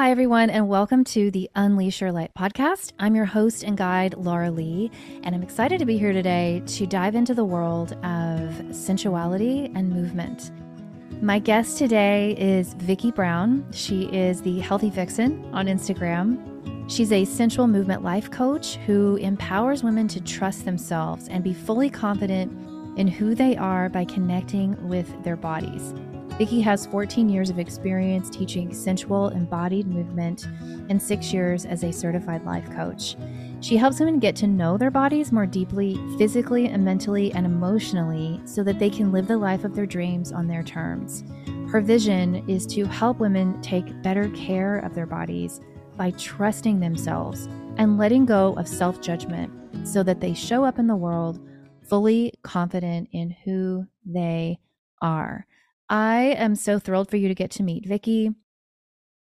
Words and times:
Hi, 0.00 0.10
everyone, 0.10 0.48
and 0.48 0.66
welcome 0.66 1.04
to 1.04 1.30
the 1.30 1.50
Unleash 1.54 2.00
Your 2.00 2.10
Light 2.10 2.30
podcast. 2.32 2.94
I'm 2.98 3.14
your 3.14 3.26
host 3.26 3.62
and 3.62 3.76
guide, 3.76 4.14
Laura 4.14 4.50
Lee, 4.50 4.90
and 5.24 5.34
I'm 5.34 5.42
excited 5.42 5.78
to 5.78 5.84
be 5.84 5.98
here 5.98 6.14
today 6.14 6.62
to 6.68 6.86
dive 6.86 7.14
into 7.14 7.34
the 7.34 7.44
world 7.44 7.92
of 8.02 8.74
sensuality 8.74 9.70
and 9.74 9.90
movement. 9.90 10.52
My 11.22 11.38
guest 11.38 11.76
today 11.76 12.34
is 12.38 12.74
Viki 12.76 13.14
Brown. 13.14 13.70
She 13.72 14.04
is 14.04 14.40
the 14.40 14.60
Healthy 14.60 14.88
Vixen 14.88 15.44
on 15.52 15.66
Instagram. 15.66 16.90
She's 16.90 17.12
a 17.12 17.26
sensual 17.26 17.68
movement 17.68 18.02
life 18.02 18.30
coach 18.30 18.76
who 18.86 19.16
empowers 19.16 19.84
women 19.84 20.08
to 20.08 20.20
trust 20.22 20.64
themselves 20.64 21.28
and 21.28 21.44
be 21.44 21.52
fully 21.52 21.90
confident 21.90 22.50
in 22.98 23.06
who 23.06 23.34
they 23.34 23.54
are 23.54 23.90
by 23.90 24.06
connecting 24.06 24.88
with 24.88 25.24
their 25.24 25.36
bodies. 25.36 25.92
Viki 26.40 26.62
has 26.62 26.86
14 26.86 27.28
years 27.28 27.50
of 27.50 27.58
experience 27.58 28.30
teaching 28.30 28.72
sensual 28.72 29.28
embodied 29.28 29.86
movement 29.86 30.46
and 30.88 31.00
six 31.00 31.34
years 31.34 31.66
as 31.66 31.84
a 31.84 31.92
certified 31.92 32.46
life 32.46 32.64
coach. 32.70 33.14
She 33.60 33.76
helps 33.76 34.00
women 34.00 34.18
get 34.18 34.36
to 34.36 34.46
know 34.46 34.78
their 34.78 34.90
bodies 34.90 35.32
more 35.32 35.44
deeply, 35.44 36.00
physically 36.16 36.68
and 36.68 36.82
mentally 36.82 37.30
and 37.34 37.44
emotionally, 37.44 38.40
so 38.46 38.62
that 38.62 38.78
they 38.78 38.88
can 38.88 39.12
live 39.12 39.28
the 39.28 39.36
life 39.36 39.64
of 39.64 39.74
their 39.74 39.84
dreams 39.84 40.32
on 40.32 40.46
their 40.46 40.62
terms. 40.62 41.24
Her 41.70 41.82
vision 41.82 42.48
is 42.48 42.66
to 42.68 42.86
help 42.86 43.18
women 43.18 43.60
take 43.60 44.02
better 44.02 44.30
care 44.30 44.78
of 44.78 44.94
their 44.94 45.04
bodies 45.04 45.60
by 45.98 46.12
trusting 46.12 46.80
themselves 46.80 47.50
and 47.76 47.98
letting 47.98 48.24
go 48.24 48.54
of 48.54 48.66
self 48.66 49.02
judgment 49.02 49.52
so 49.86 50.02
that 50.04 50.22
they 50.22 50.32
show 50.32 50.64
up 50.64 50.78
in 50.78 50.86
the 50.86 50.96
world 50.96 51.38
fully 51.86 52.32
confident 52.42 53.10
in 53.12 53.36
who 53.44 53.86
they 54.06 54.58
are. 55.02 55.46
I 55.90 56.34
am 56.38 56.54
so 56.54 56.78
thrilled 56.78 57.10
for 57.10 57.16
you 57.16 57.28
to 57.28 57.34
get 57.34 57.50
to 57.52 57.62
meet 57.62 57.86
Viki. 57.86 58.34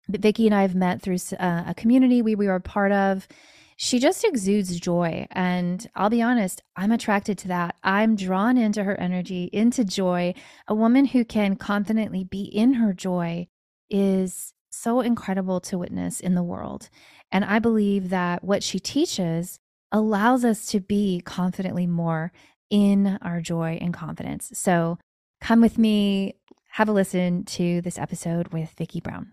Viki 0.09 0.45
and 0.45 0.55
I 0.55 0.61
have 0.61 0.75
met 0.75 1.01
through 1.01 1.17
uh, 1.37 1.65
a 1.67 1.73
community 1.75 2.21
we, 2.21 2.35
we 2.35 2.47
were 2.47 2.55
a 2.55 2.61
part 2.61 2.91
of. 2.91 3.27
She 3.75 3.99
just 3.99 4.23
exudes 4.23 4.79
joy. 4.79 5.27
And 5.31 5.85
I'll 5.95 6.09
be 6.09 6.21
honest, 6.21 6.61
I'm 6.75 6.91
attracted 6.91 7.37
to 7.39 7.47
that. 7.49 7.75
I'm 7.83 8.15
drawn 8.15 8.57
into 8.57 8.83
her 8.83 8.99
energy, 8.99 9.49
into 9.51 9.83
joy. 9.83 10.33
A 10.67 10.75
woman 10.75 11.05
who 11.05 11.25
can 11.25 11.57
confidently 11.57 12.23
be 12.23 12.43
in 12.43 12.75
her 12.75 12.93
joy 12.93 13.47
is 13.89 14.53
so 14.71 15.01
incredible 15.01 15.59
to 15.61 15.77
witness 15.77 16.19
in 16.19 16.35
the 16.35 16.43
world. 16.43 16.89
And 17.31 17.43
I 17.43 17.59
believe 17.59 18.09
that 18.09 18.43
what 18.43 18.63
she 18.63 18.79
teaches 18.79 19.59
allows 19.91 20.45
us 20.45 20.65
to 20.67 20.79
be 20.79 21.21
confidently 21.21 21.87
more 21.87 22.31
in 22.69 23.19
our 23.21 23.41
joy 23.41 23.77
and 23.81 23.93
confidence. 23.93 24.51
So 24.55 24.97
come 25.41 25.61
with 25.61 25.77
me, 25.77 26.35
have 26.73 26.89
a 26.89 26.91
listen 26.91 27.43
to 27.43 27.81
this 27.81 27.99
episode 27.99 28.47
with 28.47 28.75
Viki 28.75 29.01
Brown. 29.01 29.31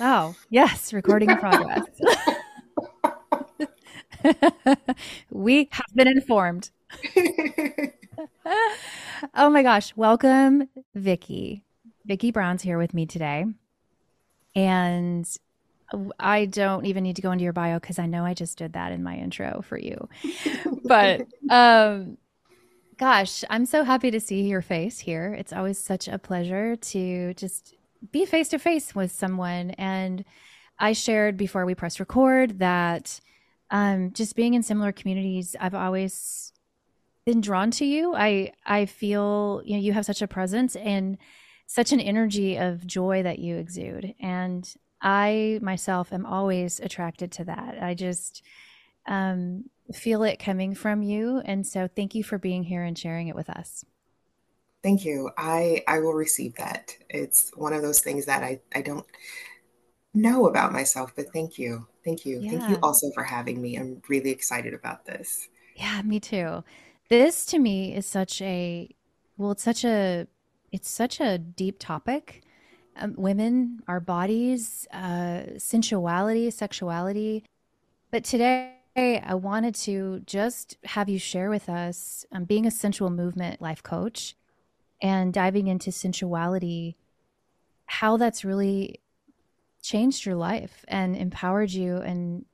Oh, 0.00 0.34
yes, 0.50 0.92
recording 0.92 1.30
in 1.30 1.38
progress. 1.38 1.84
we 5.30 5.68
have 5.70 5.86
been 5.94 6.08
informed. 6.08 6.70
oh 9.32 9.48
my 9.48 9.62
gosh, 9.62 9.96
welcome 9.96 10.68
Viki. 10.96 11.62
Viki 12.08 12.32
Brown's 12.32 12.62
here 12.62 12.78
with 12.78 12.94
me 12.94 13.06
today. 13.06 13.44
And 14.56 15.28
I 16.18 16.46
don't 16.46 16.84
even 16.84 17.04
need 17.04 17.14
to 17.14 17.22
go 17.22 17.30
into 17.30 17.44
your 17.44 17.52
bio 17.52 17.78
because 17.78 18.00
I 18.00 18.06
know 18.06 18.24
I 18.24 18.34
just 18.34 18.58
did 18.58 18.72
that 18.72 18.90
in 18.90 19.04
my 19.04 19.14
intro 19.14 19.62
for 19.64 19.78
you. 19.78 20.08
but 20.84 21.28
um, 21.48 22.18
gosh, 22.96 23.44
I'm 23.50 23.66
so 23.66 23.84
happy 23.84 24.10
to 24.10 24.20
see 24.20 24.42
your 24.42 24.62
face 24.62 24.98
here. 24.98 25.34
It's 25.34 25.52
always 25.52 25.78
such 25.78 26.08
a 26.08 26.18
pleasure 26.18 26.76
to 26.76 27.34
just 27.34 27.74
be 28.10 28.26
face 28.26 28.48
to 28.48 28.58
face 28.58 28.94
with 28.94 29.12
someone. 29.12 29.70
And 29.72 30.24
I 30.78 30.92
shared 30.92 31.36
before 31.36 31.64
we 31.64 31.74
press 31.74 32.00
record 32.00 32.58
that 32.58 33.20
um, 33.70 34.12
just 34.12 34.36
being 34.36 34.54
in 34.54 34.62
similar 34.62 34.92
communities, 34.92 35.56
I've 35.58 35.74
always 35.74 36.52
been 37.24 37.40
drawn 37.40 37.70
to 37.72 37.84
you. 37.84 38.14
I 38.14 38.52
I 38.66 38.86
feel 38.86 39.62
you 39.64 39.76
know 39.76 39.82
you 39.82 39.92
have 39.92 40.06
such 40.06 40.22
a 40.22 40.28
presence 40.28 40.76
and 40.76 41.16
such 41.66 41.92
an 41.92 42.00
energy 42.00 42.56
of 42.56 42.86
joy 42.86 43.22
that 43.22 43.38
you 43.38 43.56
exude. 43.56 44.14
And 44.20 44.68
I 45.00 45.58
myself 45.62 46.12
am 46.12 46.26
always 46.26 46.80
attracted 46.80 47.32
to 47.32 47.44
that. 47.44 47.78
I 47.80 47.94
just 47.94 48.42
um, 49.06 49.64
feel 49.92 50.22
it 50.22 50.38
coming 50.38 50.74
from 50.74 51.02
you. 51.02 51.42
And 51.44 51.66
so 51.66 51.88
thank 51.88 52.14
you 52.14 52.24
for 52.24 52.38
being 52.38 52.64
here 52.64 52.82
and 52.82 52.98
sharing 52.98 53.28
it 53.28 53.36
with 53.36 53.50
us. 53.50 53.84
Thank 54.82 55.04
you. 55.04 55.30
I 55.38 55.84
I 55.86 56.00
will 56.00 56.14
receive 56.14 56.56
that. 56.56 56.96
It's 57.08 57.52
one 57.54 57.72
of 57.72 57.82
those 57.82 58.00
things 58.00 58.26
that 58.26 58.42
I 58.42 58.60
I 58.74 58.82
don't 58.82 59.06
know 60.14 60.46
about 60.46 60.72
myself, 60.72 61.12
but 61.14 61.32
thank 61.32 61.58
you. 61.58 61.86
Thank 62.04 62.26
you. 62.26 62.40
Yeah. 62.40 62.50
Thank 62.50 62.70
you 62.70 62.78
also 62.82 63.10
for 63.12 63.22
having 63.22 63.62
me. 63.62 63.76
I'm 63.76 64.02
really 64.08 64.30
excited 64.30 64.74
about 64.74 65.04
this. 65.06 65.48
Yeah, 65.76 66.02
me 66.02 66.18
too. 66.20 66.64
This 67.08 67.46
to 67.46 67.58
me 67.58 67.94
is 67.94 68.06
such 68.06 68.42
a 68.42 68.88
well, 69.36 69.52
it's 69.52 69.62
such 69.62 69.84
a 69.84 70.26
it's 70.72 70.90
such 70.90 71.20
a 71.20 71.38
deep 71.38 71.78
topic. 71.78 72.42
Um, 72.96 73.14
women, 73.16 73.80
our 73.88 74.00
bodies, 74.00 74.86
uh, 74.92 75.58
sensuality, 75.58 76.50
sexuality. 76.50 77.44
But 78.10 78.24
today, 78.24 78.74
I 78.96 79.34
wanted 79.34 79.74
to 79.76 80.22
just 80.26 80.76
have 80.84 81.08
you 81.08 81.18
share 81.18 81.48
with 81.48 81.68
us 81.68 82.26
um, 82.32 82.44
being 82.44 82.66
a 82.66 82.70
sensual 82.70 83.08
movement 83.08 83.62
life 83.62 83.82
coach 83.82 84.34
and 85.00 85.32
diving 85.32 85.66
into 85.66 85.90
sensuality, 85.90 86.96
how 87.86 88.18
that's 88.18 88.44
really 88.44 89.00
changed 89.82 90.26
your 90.26 90.34
life 90.34 90.84
and 90.86 91.16
empowered 91.16 91.72
you. 91.72 91.96
And 91.96 92.44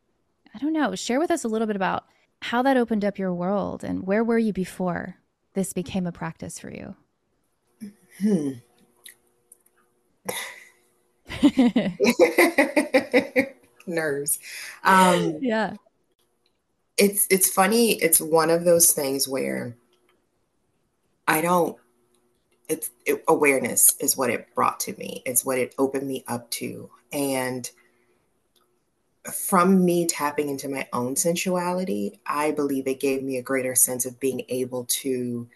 I 0.54 0.59
don't 0.59 0.72
know, 0.72 0.94
share 0.94 1.19
with 1.19 1.32
us 1.32 1.44
a 1.44 1.48
little 1.48 1.66
bit 1.66 1.77
about 1.77 2.04
how 2.43 2.62
that 2.62 2.77
opened 2.77 3.04
up 3.04 3.19
your 3.19 3.34
world 3.34 3.82
and 3.82 4.06
where 4.06 4.22
were 4.22 4.38
you 4.38 4.53
before 4.53 5.16
this 5.54 5.72
became 5.72 6.06
a 6.06 6.12
practice 6.12 6.60
for 6.60 6.71
you? 6.71 6.94
Hmm. 8.21 8.50
Nerves. 13.87 14.38
Um, 14.84 15.38
yeah. 15.41 15.75
It's 16.98 17.26
it's 17.31 17.48
funny. 17.48 17.92
It's 17.92 18.20
one 18.20 18.50
of 18.50 18.64
those 18.64 18.92
things 18.92 19.28
where 19.28 19.76
I 21.26 21.41
don't. 21.41 21.76
It's 22.69 22.91
it, 23.06 23.25
awareness 23.28 23.94
is 24.00 24.16
what 24.16 24.31
it 24.31 24.54
brought 24.54 24.81
to 24.81 24.94
me. 24.98 25.22
It's 25.25 25.44
what 25.44 25.59
it 25.59 25.75
opened 25.78 26.09
me 26.09 26.25
up 26.26 26.50
to, 26.53 26.91
and 27.12 27.70
from 29.32 29.84
me 29.84 30.06
tapping 30.06 30.48
into 30.48 30.69
my 30.69 30.88
own 30.92 31.16
sensuality, 31.16 32.20
I 32.26 32.50
believe 32.50 32.86
it 32.86 33.00
gave 33.00 33.22
me 33.22 33.36
a 33.36 33.42
greater 33.42 33.75
sense 33.75 34.06
of 34.06 34.20
being 34.20 34.42
able 34.48 34.84
to 34.86 35.48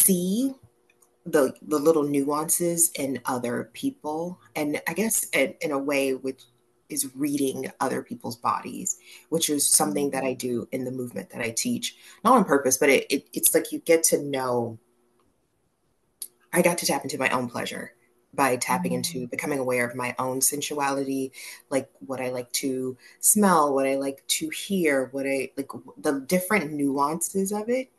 see 0.00 0.54
the 1.26 1.54
the 1.62 1.78
little 1.78 2.02
nuances 2.02 2.90
in 2.94 3.20
other 3.26 3.70
people 3.74 4.38
and 4.56 4.80
i 4.88 4.94
guess 4.94 5.24
in, 5.34 5.54
in, 5.60 5.70
a 5.70 5.78
way 5.78 6.14
which 6.14 6.44
is 6.90 7.14
reading 7.14 7.70
other 7.80 8.02
people's 8.02 8.36
bodies 8.36 8.96
which 9.28 9.48
is 9.48 9.68
something 9.68 10.10
that 10.10 10.24
i 10.24 10.32
do 10.32 10.68
in 10.72 10.84
the 10.84 10.90
movement 10.90 11.30
that 11.30 11.40
i 11.40 11.50
teach. 11.50 11.96
Not 12.24 12.36
on 12.36 12.44
purpose 12.44 12.76
but 12.76 12.88
it, 12.88 13.06
it 13.10 13.28
it's 13.32 13.54
like 13.54 13.72
you 13.72 13.78
get 13.78 14.02
to 14.04 14.22
know 14.22 14.78
i 16.52 16.62
got 16.62 16.78
to 16.78 16.86
tap 16.86 17.02
into 17.02 17.18
my 17.18 17.30
own 17.30 17.48
pleasure 17.48 17.94
by 18.32 18.54
tapping 18.56 18.92
into 18.92 19.18
mm-hmm. 19.18 19.26
becoming 19.26 19.58
aware 19.58 19.88
of 19.88 19.96
my 19.96 20.14
own 20.18 20.40
sensuality 20.40 21.32
like 21.68 21.90
what 22.06 22.20
i 22.20 22.30
like 22.30 22.50
to 22.52 22.96
smell 23.18 23.74
what 23.74 23.86
i 23.86 23.96
like 23.96 24.24
to 24.26 24.48
hear 24.50 25.08
what 25.12 25.26
i 25.26 25.50
like 25.56 25.68
the 25.98 26.20
different 26.26 26.72
nuances 26.72 27.52
of 27.52 27.68
it. 27.68 27.90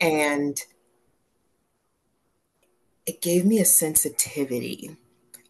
And 0.00 0.60
it 3.06 3.22
gave 3.22 3.44
me 3.44 3.58
a 3.58 3.64
sensitivity 3.64 4.96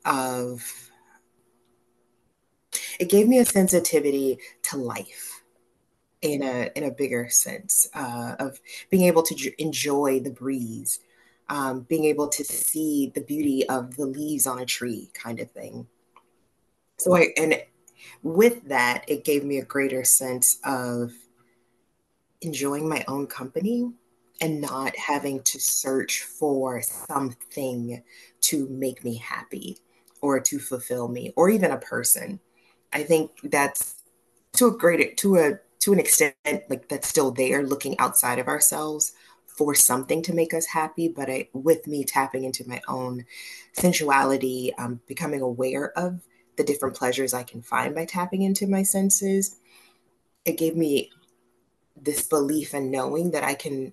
of 0.04 0.85
it 2.98 3.08
gave 3.08 3.28
me 3.28 3.38
a 3.38 3.44
sensitivity 3.44 4.38
to 4.62 4.76
life 4.76 5.42
in 6.22 6.42
a 6.42 6.70
in 6.74 6.84
a 6.84 6.90
bigger 6.90 7.28
sense 7.28 7.88
uh, 7.94 8.34
of 8.38 8.60
being 8.90 9.04
able 9.04 9.22
to 9.22 9.62
enjoy 9.62 10.20
the 10.20 10.30
breeze 10.30 11.00
um, 11.48 11.80
being 11.82 12.04
able 12.04 12.28
to 12.28 12.44
see 12.44 13.12
the 13.14 13.20
beauty 13.20 13.68
of 13.68 13.96
the 13.96 14.06
leaves 14.06 14.46
on 14.46 14.58
a 14.58 14.66
tree 14.66 15.10
kind 15.14 15.40
of 15.40 15.50
thing. 15.50 15.86
So 16.98 17.14
i 17.14 17.28
and 17.36 17.62
with 18.22 18.68
that 18.68 19.04
it 19.08 19.24
gave 19.24 19.44
me 19.44 19.58
a 19.58 19.64
greater 19.64 20.04
sense 20.04 20.58
of 20.64 21.12
enjoying 22.40 22.88
my 22.88 23.04
own 23.08 23.26
company 23.26 23.92
and 24.40 24.60
not 24.60 24.96
having 24.96 25.42
to 25.42 25.58
search 25.58 26.22
for 26.22 26.82
something 26.82 28.02
to 28.42 28.68
make 28.68 29.02
me 29.04 29.16
happy 29.16 29.78
or 30.20 30.40
to 30.40 30.58
fulfill 30.58 31.08
me 31.08 31.32
or 31.36 31.50
even 31.50 31.70
a 31.70 31.78
person 31.78 32.38
i 32.92 33.02
think 33.02 33.30
that's 33.44 34.02
to 34.52 34.68
a 34.68 34.70
great 34.70 35.16
to 35.16 35.36
a 35.36 35.58
to 35.78 35.92
an 35.92 36.00
extent 36.00 36.34
like 36.44 36.88
that's 36.88 37.08
still 37.08 37.30
there 37.30 37.62
looking 37.62 37.98
outside 37.98 38.38
of 38.38 38.48
ourselves 38.48 39.12
for 39.56 39.74
something 39.74 40.22
to 40.22 40.34
make 40.34 40.52
us 40.52 40.66
happy, 40.66 41.08
but 41.08 41.30
I, 41.30 41.48
with 41.54 41.86
me 41.86 42.04
tapping 42.04 42.44
into 42.44 42.68
my 42.68 42.82
own 42.88 43.24
sensuality, 43.72 44.74
um, 44.76 45.00
becoming 45.06 45.40
aware 45.40 45.98
of 45.98 46.20
the 46.56 46.64
different 46.64 46.94
pleasures 46.94 47.32
I 47.32 47.42
can 47.42 47.62
find 47.62 47.94
by 47.94 48.04
tapping 48.04 48.42
into 48.42 48.66
my 48.66 48.82
senses, 48.82 49.56
it 50.44 50.58
gave 50.58 50.76
me 50.76 51.10
this 51.96 52.26
belief 52.26 52.74
and 52.74 52.90
knowing 52.90 53.30
that 53.30 53.44
I 53.44 53.54
can 53.54 53.92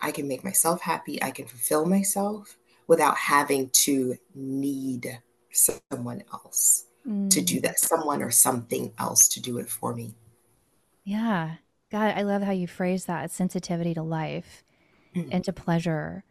I 0.00 0.10
can 0.10 0.26
make 0.26 0.42
myself 0.42 0.80
happy, 0.80 1.22
I 1.22 1.30
can 1.30 1.46
fulfill 1.46 1.86
myself 1.86 2.56
without 2.88 3.16
having 3.16 3.70
to 3.70 4.16
need 4.34 5.20
someone 5.52 6.24
else 6.32 6.86
mm. 7.06 7.30
to 7.30 7.40
do 7.40 7.58
mm. 7.58 7.62
that, 7.62 7.78
someone 7.78 8.22
or 8.22 8.30
something 8.30 8.92
else 8.98 9.28
to 9.28 9.40
do 9.40 9.58
it 9.58 9.68
for 9.68 9.94
me. 9.94 10.14
Yeah. 11.04 11.56
God, 11.90 12.14
I 12.16 12.22
love 12.22 12.42
how 12.42 12.52
you 12.52 12.66
phrase 12.66 13.04
that 13.06 13.30
sensitivity 13.30 13.94
to 13.94 14.02
life 14.02 14.64
mm. 15.14 15.28
and 15.30 15.44
to 15.44 15.52
pleasure. 15.52 16.24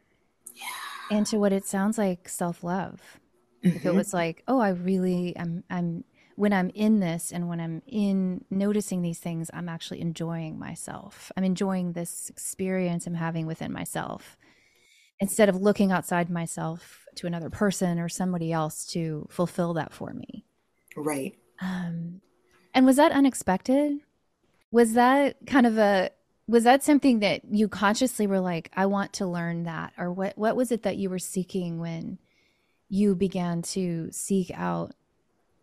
Yeah. 0.53 1.17
And 1.17 1.25
to 1.27 1.37
what 1.37 1.53
it 1.53 1.65
sounds 1.65 1.97
like 1.97 2.27
self-love. 2.29 3.19
Mm-hmm. 3.63 3.67
If 3.67 3.75
it 3.75 3.87
mm-hmm. 3.89 3.97
was 3.97 4.13
like, 4.13 4.43
oh, 4.47 4.59
I 4.59 4.69
really 4.69 5.35
am 5.35 5.63
I'm 5.69 6.03
when 6.35 6.53
I'm 6.53 6.71
in 6.73 6.99
this 6.99 7.31
and 7.31 7.47
when 7.47 7.59
I'm 7.59 7.83
in 7.85 8.43
noticing 8.49 9.01
these 9.01 9.19
things, 9.19 9.51
I'm 9.53 9.69
actually 9.69 10.01
enjoying 10.01 10.57
myself. 10.57 11.31
I'm 11.37 11.43
enjoying 11.43 11.91
this 11.91 12.29
experience 12.29 13.05
I'm 13.05 13.13
having 13.13 13.45
within 13.45 13.71
myself 13.71 14.37
instead 15.19 15.49
of 15.49 15.55
looking 15.55 15.91
outside 15.91 16.29
myself 16.29 17.05
to 17.17 17.27
another 17.27 17.49
person 17.49 17.99
or 17.99 18.09
somebody 18.09 18.51
else 18.51 18.85
to 18.93 19.27
fulfill 19.29 19.75
that 19.75 19.93
for 19.93 20.13
me. 20.13 20.45
Right. 20.95 21.37
Um, 21.59 22.21
and 22.73 22.85
was 22.85 22.97
that 22.97 23.11
unexpected? 23.11 23.99
Was 24.71 24.93
that 24.93 25.37
kind 25.45 25.65
of 25.65 25.77
a 25.77 26.11
was 26.47 26.65
that 26.65 26.83
something 26.83 27.19
that 27.19 27.41
you 27.49 27.69
consciously 27.69 28.27
were 28.27 28.41
like, 28.41 28.71
I 28.75 28.85
want 28.85 29.13
to 29.13 29.25
learn 29.25 29.63
that, 29.63 29.93
or 29.97 30.11
what? 30.11 30.37
What 30.37 30.55
was 30.55 30.71
it 30.71 30.83
that 30.83 30.97
you 30.97 31.09
were 31.09 31.19
seeking 31.19 31.79
when 31.79 32.19
you 32.89 33.15
began 33.15 33.61
to 33.61 34.09
seek 34.11 34.51
out 34.53 34.91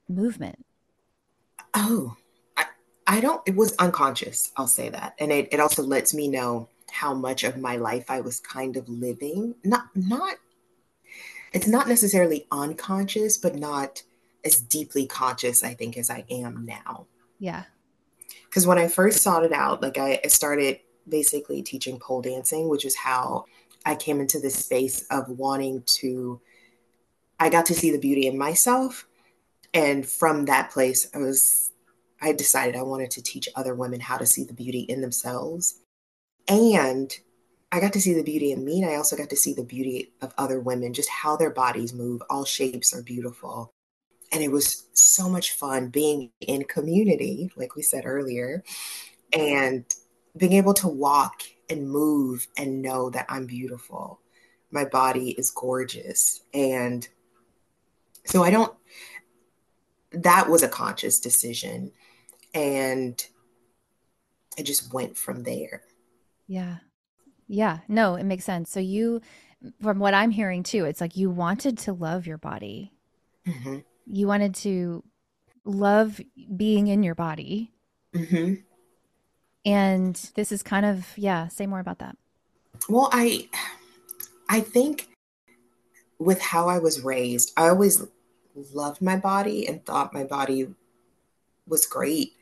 movement? 0.08 0.64
Oh, 1.74 2.16
I, 2.56 2.64
I 3.06 3.20
don't. 3.20 3.42
It 3.46 3.54
was 3.54 3.76
unconscious. 3.76 4.50
I'll 4.56 4.66
say 4.66 4.88
that, 4.88 5.14
and 5.19 5.31
it, 5.31 5.48
it 5.52 5.60
also 5.60 5.82
lets 5.82 6.14
me 6.14 6.28
know 6.28 6.69
how 6.90 7.12
much 7.12 7.44
of 7.44 7.58
my 7.58 7.76
life 7.76 8.06
I 8.08 8.22
was 8.22 8.40
kind 8.40 8.76
of 8.76 8.88
living. 8.88 9.56
Not 9.64 9.88
not. 9.94 10.36
It's 11.52 11.69
not 11.69 11.88
necessarily 11.88 12.46
unconscious, 12.50 13.36
but 13.36 13.56
not 13.56 14.02
as 14.44 14.61
deeply 14.61 15.06
conscious. 15.06 15.62
I 15.62 15.75
think 15.75 15.96
as 15.96 16.11
I 16.11 16.25
am 16.31 16.64
now. 16.67 17.06
Yeah. 17.38 17.64
Because 18.44 18.67
when 18.67 18.79
I 18.79 18.88
first 18.88 19.23
sought 19.23 19.44
it 19.44 19.52
out, 19.52 19.82
like 19.82 19.99
I, 19.99 20.20
I 20.25 20.29
started 20.29 20.81
basically 21.08 21.62
teaching 21.62 21.99
pole 21.99 22.23
dancing, 22.23 22.69
which 22.69 22.85
is 22.85 22.96
how 22.96 23.44
I 23.85 23.94
came 23.94 24.20
into 24.20 24.40
this 24.40 24.56
space 24.56 25.06
of 25.11 25.29
wanting 25.29 25.82
to. 26.00 26.40
I 27.40 27.50
got 27.50 27.67
to 27.67 27.75
see 27.75 27.93
the 27.93 27.99
beauty 27.99 28.26
in 28.26 28.37
myself 28.37 29.06
and 29.75 30.06
from 30.06 30.46
that 30.46 30.70
place 30.70 31.08
i 31.14 31.19
was 31.19 31.70
i 32.20 32.32
decided 32.32 32.76
i 32.76 32.82
wanted 32.82 33.11
to 33.11 33.23
teach 33.23 33.49
other 33.55 33.75
women 33.75 34.00
how 34.00 34.17
to 34.17 34.26
see 34.26 34.44
the 34.44 34.52
beauty 34.52 34.81
in 34.81 35.00
themselves 35.00 35.81
and 36.49 37.19
i 37.73 37.81
got 37.81 37.93
to 37.93 38.00
see 38.00 38.14
the 38.14 38.23
beauty 38.23 38.52
in 38.52 38.64
me 38.64 38.82
and 38.82 38.91
i 38.91 38.96
also 38.96 39.17
got 39.17 39.31
to 39.31 39.37
see 39.37 39.52
the 39.52 39.64
beauty 39.64 40.12
of 40.23 40.32
other 40.38 40.61
women 40.61 40.94
just 40.94 41.08
how 41.08 41.37
their 41.37 41.50
bodies 41.50 41.93
move 41.93 42.23
all 42.31 42.44
shapes 42.44 42.94
are 42.94 43.02
beautiful 43.02 43.70
and 44.32 44.42
it 44.42 44.50
was 44.50 44.86
so 44.92 45.28
much 45.28 45.52
fun 45.52 45.88
being 45.88 46.30
in 46.40 46.64
community 46.64 47.50
like 47.56 47.76
we 47.76 47.82
said 47.82 48.04
earlier 48.04 48.62
and 49.32 49.84
being 50.36 50.52
able 50.52 50.75
to 50.75 50.88
walk 50.88 51.42
and 51.70 51.90
move 51.90 52.46
and 52.56 52.82
know 52.82 53.10
that 53.10 53.26
i'm 53.28 53.46
beautiful 53.46 54.20
my 54.70 54.84
body 54.84 55.30
is 55.30 55.50
gorgeous 55.50 56.42
and 56.52 57.08
so 58.25 58.42
i 58.42 58.50
don't 58.50 58.75
that 60.12 60.48
was 60.48 60.62
a 60.62 60.69
conscious 60.69 61.20
decision. 61.20 61.92
And 62.54 63.24
I 64.58 64.62
just 64.62 64.92
went 64.92 65.16
from 65.16 65.42
there. 65.42 65.82
Yeah. 66.46 66.76
Yeah. 67.46 67.78
No, 67.88 68.14
it 68.14 68.24
makes 68.24 68.44
sense. 68.44 68.70
So 68.70 68.81
you, 68.81 69.20
from 69.82 69.98
what 69.98 70.14
I'm 70.14 70.31
hearing 70.31 70.62
too, 70.62 70.84
it's 70.84 71.00
like 71.00 71.16
you 71.16 71.31
wanted 71.31 71.78
to 71.78 71.92
love 71.92 72.26
your 72.26 72.38
body. 72.38 72.92
Mm-hmm. 73.46 73.78
You 74.10 74.26
wanted 74.26 74.55
to 74.56 75.05
love 75.64 76.20
being 76.56 76.87
in 76.87 77.02
your 77.02 77.14
body. 77.14 77.72
Mm-hmm. 78.14 78.55
And 79.64 80.31
this 80.34 80.50
is 80.50 80.62
kind 80.62 80.87
of, 80.87 81.06
yeah, 81.16 81.49
say 81.49 81.66
more 81.66 81.81
about 81.81 81.99
that. 81.99 82.16
Well, 82.88 83.10
I, 83.12 83.49
I 84.49 84.60
think 84.60 85.08
with 86.19 86.40
how 86.40 86.69
I 86.69 86.78
was 86.78 87.02
raised, 87.02 87.52
I 87.56 87.69
always 87.69 88.02
loved 88.72 89.02
my 89.02 89.16
body 89.16 89.69
and 89.69 89.84
thought 89.84 90.14
my 90.14 90.25
body 90.25 90.69
was 91.66 91.87
great. 91.87 92.32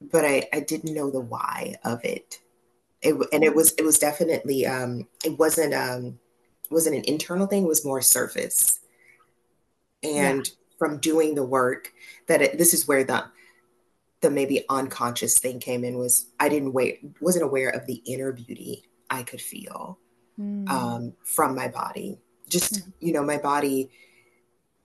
But 0.00 0.24
I, 0.24 0.48
I 0.52 0.60
didn't 0.60 0.94
know 0.94 1.10
the 1.10 1.20
why 1.20 1.76
of 1.84 2.04
it. 2.04 2.40
It 3.02 3.14
and 3.32 3.42
it 3.42 3.54
was 3.54 3.72
it 3.72 3.84
was 3.84 3.98
definitely 3.98 4.64
um 4.64 5.08
it 5.24 5.36
wasn't 5.38 5.74
um 5.74 6.18
it 6.64 6.70
wasn't 6.70 6.96
an 6.96 7.04
internal 7.04 7.46
thing, 7.46 7.64
it 7.64 7.68
was 7.68 7.84
more 7.84 8.00
surface. 8.00 8.80
And 10.02 10.46
yeah. 10.46 10.54
from 10.78 10.98
doing 10.98 11.34
the 11.34 11.44
work 11.44 11.92
that 12.26 12.42
it, 12.42 12.58
this 12.58 12.74
is 12.74 12.88
where 12.88 13.04
the 13.04 13.24
the 14.20 14.30
maybe 14.30 14.64
unconscious 14.68 15.38
thing 15.38 15.58
came 15.58 15.84
in 15.84 15.98
was 15.98 16.30
I 16.38 16.48
didn't 16.48 16.72
wait 16.72 17.00
wasn't 17.20 17.44
aware 17.44 17.70
of 17.70 17.86
the 17.86 18.02
inner 18.06 18.32
beauty 18.32 18.84
I 19.10 19.24
could 19.24 19.40
feel 19.40 19.98
mm. 20.38 20.68
um, 20.68 21.12
from 21.24 21.54
my 21.54 21.68
body. 21.68 22.18
Just 22.48 22.74
mm. 22.74 22.92
you 23.00 23.12
know, 23.12 23.24
my 23.24 23.38
body 23.38 23.90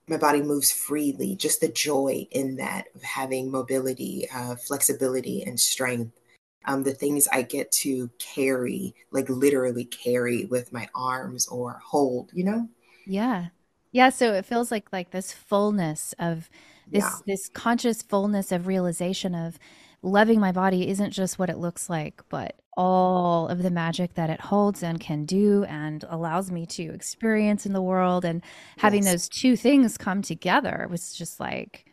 my 0.08 0.16
body 0.16 0.42
moves 0.42 0.72
freely, 0.72 1.36
just 1.36 1.60
the 1.60 1.68
joy 1.68 2.26
in 2.30 2.56
that 2.56 2.86
of 2.94 3.02
having 3.02 3.50
mobility, 3.50 4.26
uh, 4.34 4.56
flexibility, 4.56 5.42
and 5.42 5.58
strength. 5.58 6.18
Um, 6.64 6.82
the 6.82 6.94
things 6.94 7.28
I 7.32 7.42
get 7.42 7.70
to 7.72 8.10
carry, 8.18 8.94
like 9.10 9.28
literally 9.28 9.84
carry 9.84 10.46
with 10.46 10.72
my 10.72 10.88
arms 10.94 11.46
or 11.46 11.80
hold, 11.84 12.30
you 12.32 12.44
know? 12.44 12.68
Yeah. 13.06 13.46
Yeah. 13.92 14.10
So 14.10 14.34
it 14.34 14.44
feels 14.44 14.70
like 14.70 14.92
like 14.92 15.10
this 15.10 15.32
fullness 15.32 16.14
of 16.18 16.50
this 16.86 17.04
yeah. 17.04 17.18
this 17.26 17.48
conscious 17.48 18.02
fullness 18.02 18.52
of 18.52 18.66
realization 18.66 19.34
of 19.34 19.58
loving 20.02 20.40
my 20.40 20.52
body 20.52 20.88
isn't 20.88 21.10
just 21.10 21.38
what 21.38 21.50
it 21.50 21.58
looks 21.58 21.90
like, 21.90 22.22
but 22.28 22.56
all 22.76 23.48
of 23.48 23.62
the 23.62 23.70
magic 23.70 24.14
that 24.14 24.30
it 24.30 24.40
holds 24.40 24.84
and 24.84 25.00
can 25.00 25.24
do 25.24 25.64
and 25.64 26.04
allows 26.08 26.50
me 26.50 26.64
to 26.64 26.84
experience 26.94 27.66
in 27.66 27.72
the 27.72 27.82
world 27.82 28.24
and 28.24 28.40
having 28.76 29.02
yes. 29.02 29.12
those 29.12 29.28
two 29.28 29.56
things 29.56 29.98
come 29.98 30.22
together 30.22 30.86
was 30.88 31.12
just 31.12 31.40
like 31.40 31.84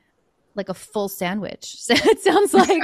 like 0.53 0.69
a 0.69 0.73
full 0.73 1.09
sandwich. 1.09 1.75
So 1.85 1.93
it 1.95 2.19
sounds 2.21 2.53
like 2.53 2.83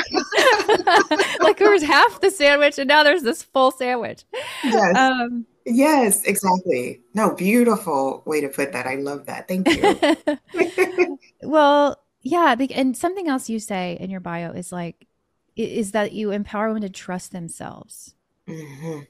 like 1.42 1.58
there 1.58 1.72
was 1.72 1.84
half 1.84 2.22
the 2.22 2.32
sandwich 2.32 2.78
and 2.80 2.88
now 2.88 3.04
there's 3.04 3.24
this 3.24 3.44
full 3.44 3.72
sandwich. 3.72 4.24
Yes. 4.64 4.98
Um, 4.98 5.46
yes, 5.66 6.24
exactly. 6.24 7.02
No, 7.14 7.36
beautiful 7.36 8.24
way 8.26 8.42
to 8.42 8.50
put 8.50 8.72
that. 8.74 8.88
I 8.88 8.96
love 8.96 9.26
that. 9.28 9.48
Thank 9.48 9.68
you. 9.68 11.18
well, 11.44 12.02
yeah, 12.22 12.56
and 12.74 12.96
something 12.96 13.28
else 13.28 13.50
you 13.50 13.60
say 13.60 13.98
in 14.00 14.10
your 14.10 14.20
bio 14.20 14.52
is 14.52 14.72
like 14.72 15.08
is 15.56 15.92
that 15.92 16.14
you 16.14 16.32
empower 16.32 16.68
women 16.68 16.82
to 16.84 16.90
trust 16.90 17.32
themselves. 17.32 18.16
Mm-hmm. 18.48 19.02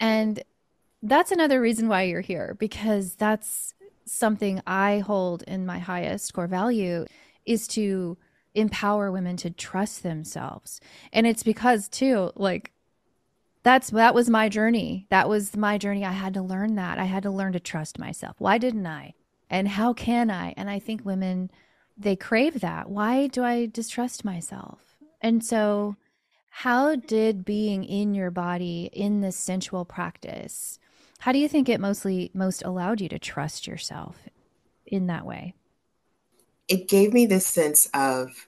And 0.00 0.42
that's 1.02 1.32
another 1.32 1.60
reason 1.60 1.88
why 1.88 2.02
you're 2.02 2.20
here 2.20 2.56
because 2.58 3.14
that's 3.14 3.74
something 4.04 4.60
I 4.66 5.00
hold 5.00 5.42
in 5.44 5.66
my 5.66 5.78
highest 5.78 6.32
core 6.34 6.46
value 6.46 7.06
is 7.44 7.66
to 7.68 8.16
empower 8.54 9.12
women 9.12 9.36
to 9.38 9.50
trust 9.50 10.02
themselves. 10.02 10.80
And 11.12 11.26
it's 11.26 11.42
because 11.42 11.88
too 11.88 12.32
like 12.34 12.72
that's 13.66 13.90
that 13.90 14.14
was 14.14 14.30
my 14.30 14.48
journey. 14.48 15.08
That 15.10 15.28
was 15.28 15.56
my 15.56 15.76
journey. 15.76 16.04
I 16.04 16.12
had 16.12 16.34
to 16.34 16.42
learn 16.42 16.76
that. 16.76 17.00
I 17.00 17.06
had 17.06 17.24
to 17.24 17.32
learn 17.32 17.52
to 17.54 17.58
trust 17.58 17.98
myself. 17.98 18.36
Why 18.38 18.58
didn't 18.58 18.86
I? 18.86 19.14
And 19.50 19.66
how 19.66 19.92
can 19.92 20.30
I? 20.30 20.54
And 20.56 20.70
I 20.70 20.78
think 20.78 21.04
women 21.04 21.50
they 21.98 22.14
crave 22.14 22.60
that. 22.60 22.88
Why 22.88 23.26
do 23.26 23.42
I 23.42 23.66
distrust 23.66 24.24
myself? 24.24 24.96
And 25.20 25.44
so, 25.44 25.96
how 26.48 26.94
did 26.94 27.44
being 27.44 27.82
in 27.82 28.14
your 28.14 28.30
body 28.30 28.88
in 28.92 29.20
this 29.20 29.36
sensual 29.36 29.84
practice, 29.84 30.78
how 31.18 31.32
do 31.32 31.38
you 31.38 31.48
think 31.48 31.68
it 31.68 31.80
mostly 31.80 32.30
most 32.32 32.62
allowed 32.62 33.00
you 33.00 33.08
to 33.08 33.18
trust 33.18 33.66
yourself 33.66 34.28
in 34.86 35.08
that 35.08 35.26
way? 35.26 35.54
It 36.68 36.86
gave 36.88 37.12
me 37.12 37.26
this 37.26 37.46
sense 37.46 37.88
of 37.92 38.46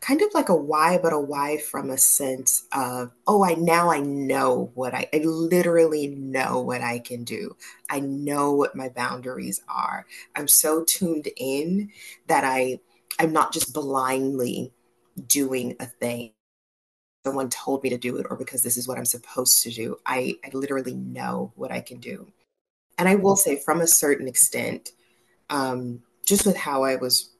kind 0.00 0.22
of 0.22 0.32
like 0.34 0.48
a 0.48 0.54
why, 0.54 0.98
but 0.98 1.12
a 1.12 1.18
why 1.20 1.58
from 1.58 1.90
a 1.90 1.98
sense 1.98 2.64
of, 2.72 3.12
oh, 3.26 3.44
I 3.44 3.54
now 3.54 3.90
I 3.90 4.00
know 4.00 4.70
what 4.74 4.94
I, 4.94 5.08
I 5.12 5.18
literally 5.18 6.08
know 6.08 6.60
what 6.60 6.80
I 6.82 6.98
can 7.00 7.24
do. 7.24 7.56
I 7.90 8.00
know 8.00 8.52
what 8.54 8.74
my 8.76 8.88
boundaries 8.88 9.60
are. 9.68 10.06
I'm 10.36 10.48
so 10.48 10.84
tuned 10.84 11.28
in 11.36 11.90
that 12.28 12.44
I 12.44 12.80
I'm 13.18 13.32
not 13.32 13.52
just 13.52 13.74
blindly 13.74 14.72
doing 15.26 15.76
a 15.80 15.86
thing. 15.86 16.32
someone 17.26 17.50
told 17.50 17.82
me 17.82 17.90
to 17.90 17.98
do 17.98 18.16
it 18.16 18.26
or 18.30 18.36
because 18.36 18.62
this 18.62 18.76
is 18.76 18.88
what 18.88 18.98
I'm 18.98 19.04
supposed 19.04 19.62
to 19.64 19.70
do. 19.70 19.96
I, 20.06 20.36
I 20.44 20.50
literally 20.54 20.94
know 20.94 21.52
what 21.56 21.70
I 21.70 21.80
can 21.80 21.98
do. 22.00 22.26
And 22.98 23.08
I 23.08 23.14
will 23.16 23.36
say, 23.36 23.56
from 23.56 23.80
a 23.80 23.86
certain 23.86 24.28
extent, 24.28 24.90
um, 25.50 26.02
just 26.26 26.46
with 26.46 26.56
how 26.56 26.82
I 26.84 26.96
was, 26.96 27.30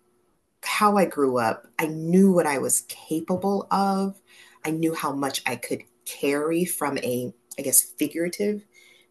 how 0.65 0.97
I 0.97 1.05
grew 1.05 1.39
up, 1.39 1.67
I 1.79 1.87
knew 1.87 2.33
what 2.33 2.47
I 2.47 2.59
was 2.59 2.83
capable 2.83 3.67
of. 3.71 4.21
I 4.65 4.71
knew 4.71 4.95
how 4.95 5.13
much 5.13 5.43
I 5.47 5.57
could 5.57 5.83
carry 6.05 6.65
from 6.65 6.99
a, 6.99 7.33
I 7.59 7.63
guess, 7.63 7.83
figurative 7.83 8.65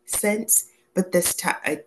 sense. 0.06 0.66
But 0.94 1.12
this 1.12 1.34
time, 1.34 1.80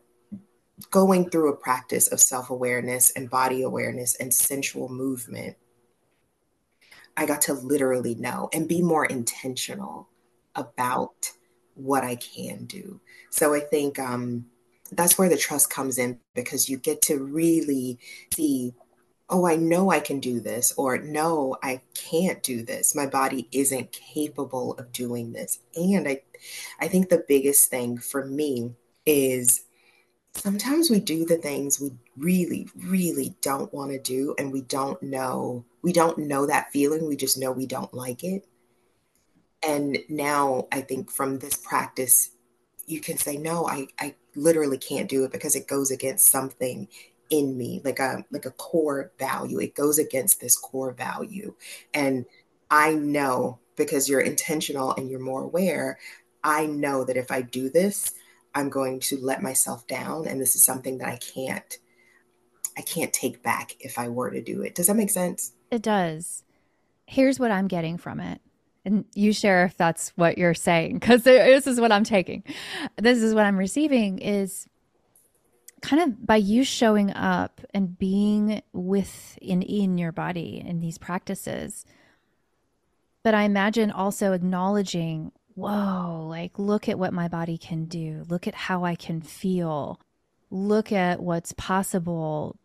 going 0.91 1.31
through 1.31 1.53
a 1.53 1.57
practice 1.57 2.09
of 2.09 2.21
self 2.21 2.51
awareness 2.51 3.11
and 3.13 3.31
body 3.31 3.63
awareness 3.63 4.17
and 4.17 4.33
sensual 4.33 4.89
movement, 4.89 5.57
I 7.17 7.27
got 7.27 7.43
to 7.43 7.55
literally 7.55 8.15
know 8.15 8.49
and 8.53 8.69
be 8.69 8.83
more 8.83 9.05
intentional 9.05 10.09
about 10.55 11.31
what 11.75 12.05
I 12.05 12.17
can 12.17 12.65
do. 12.65 13.01
So 13.31 13.55
I 13.55 13.61
think 13.61 13.99
um, 13.99 14.47
that's 14.93 15.19
where 15.19 15.29
the 15.29 15.37
trust 15.37 15.71
comes 15.71 15.99
in 15.99 16.19
because 16.35 16.69
you 16.69 16.77
get 16.77 17.03
to 17.03 17.19
really 17.19 17.99
see, 18.35 18.75
oh, 19.33 19.47
I 19.47 19.57
know 19.57 19.91
I 19.91 19.99
can 19.99 20.21
do 20.21 20.41
this, 20.41 20.73
or 20.77 20.99
no, 20.99 21.57
I 21.63 21.81
can't 21.95 22.43
do 22.43 22.63
this. 22.63 22.95
My 22.95 23.07
body 23.07 23.49
isn't 23.51 23.91
capable 23.91 24.75
of 24.75 24.93
doing 24.93 25.33
this. 25.33 25.59
And 25.75 26.07
I, 26.07 26.21
I 26.79 26.87
think 26.87 27.09
the 27.09 27.25
biggest 27.27 27.71
thing 27.71 27.97
for 27.97 28.27
me 28.27 28.75
is 29.07 29.65
sometimes 30.35 30.91
we 30.91 31.01
do 31.01 31.25
the 31.25 31.39
things 31.39 31.81
we 31.81 31.93
really, 32.17 32.69
really 32.77 33.35
don't 33.41 33.73
want 33.73 33.91
to 33.93 33.99
do, 33.99 34.35
and 34.39 34.53
we 34.53 34.61
don't 34.61 35.03
know. 35.03 35.65
We 35.81 35.95
don't 35.95 36.19
know 36.19 36.47
that 36.47 36.71
feeling. 36.71 37.09
We 37.09 37.17
just 37.17 37.39
know 37.39 37.53
we 37.53 37.67
don't 37.67 37.95
like 37.95 38.23
it. 38.23 38.47
And 39.67 39.99
now 40.11 40.69
I 40.71 40.83
think 40.83 41.11
from 41.11 41.39
this 41.39 41.57
practice, 41.57 42.31
you 42.87 43.01
can 43.01 43.17
say, 43.17 43.39
no, 43.39 43.67
I, 43.67 43.87
I 43.99 44.15
literally 44.37 44.79
can't 44.79 45.09
do 45.09 45.25
it 45.25 45.33
because 45.33 45.57
it 45.57 45.69
goes 45.69 45.91
against 45.91 46.27
something 46.27 46.89
in 47.33 47.57
me, 47.57 47.81
like 47.83 47.99
a 47.99 48.25
like 48.31 48.45
a 48.45 48.51
core 48.53 49.11
value. 49.19 49.59
It 49.59 49.75
goes 49.75 49.99
against 49.99 50.41
this 50.41 50.57
core 50.57 50.93
value. 50.93 51.55
And 51.93 52.27
I 52.71 52.93
know 52.95 53.59
because 53.75 54.09
you're 54.09 54.21
intentional 54.21 54.95
and 54.95 55.11
you're 55.11 55.19
more 55.19 55.43
aware, 55.43 55.99
I 56.45 56.67
know 56.67 57.05
that 57.05 57.17
if 57.17 57.33
I 57.33 57.41
do 57.41 57.71
this, 57.71 58.13
I'm 58.55 58.69
going 58.69 59.01
to 59.01 59.17
let 59.17 59.43
myself 59.43 59.87
down 59.87 60.29
and 60.29 60.41
this 60.41 60.55
is 60.55 60.63
something 60.63 60.99
that 60.99 61.09
I 61.09 61.17
can't 61.17 61.79
I 62.77 62.83
can't 62.83 63.13
take 63.13 63.43
back 63.43 63.77
if 63.81 63.99
I 63.99 64.09
were 64.09 64.31
to 64.31 64.43
do 64.43 64.63
it. 64.63 64.75
Does 64.75 64.87
that 64.87 64.97
make 64.97 65.11
sense? 65.11 65.53
It 65.71 65.83
does. 65.83 66.45
Here's 67.07 67.41
what 67.41 67.51
I'm 67.51 67.67
getting 67.67 67.99
from 67.99 68.21
it. 68.21 68.41
And 68.85 69.05
you 69.15 69.33
share 69.33 69.65
if 69.65 69.77
that's 69.77 70.11
what 70.17 70.37
you're 70.37 70.55
saying 70.55 71.01
cuz 71.01 71.23
this 71.23 71.67
is 71.67 71.81
what 71.81 71.93
I'm 71.93 72.05
taking. 72.05 72.45
This 73.01 73.23
is 73.23 73.35
what 73.35 73.47
I'm 73.47 73.59
receiving 73.59 74.19
is 74.19 74.69
kind 75.83 76.03
of 76.03 76.27
by 76.27 76.37
you 76.37 76.65
showing 76.65 77.13
up 77.13 77.61
and 77.75 77.99
being 77.99 78.63
with 78.73 79.37
in 79.43 79.63
in 79.63 79.99
your 79.99 80.13
body 80.13 80.63
in 80.65 80.81
these 80.81 80.97
practices. 80.97 81.85
But 83.23 83.35
I 83.35 83.43
imagine 83.43 83.91
also 83.91 84.33
acknowledging 84.33 85.33
whoa, 85.55 86.27
like 86.29 86.59
look 86.59 86.89
at 86.89 86.99
what 86.99 87.13
my 87.13 87.29
body 87.29 87.59
can 87.59 87.85
do. 87.85 88.25
Look 88.29 88.47
at 88.47 88.55
how 88.55 88.85
I 88.85 88.95
can 88.95 89.21
feel. 89.21 90.01
Look 90.51 90.93
at 90.93 91.21
what's 91.21 91.53
possible 91.53 92.57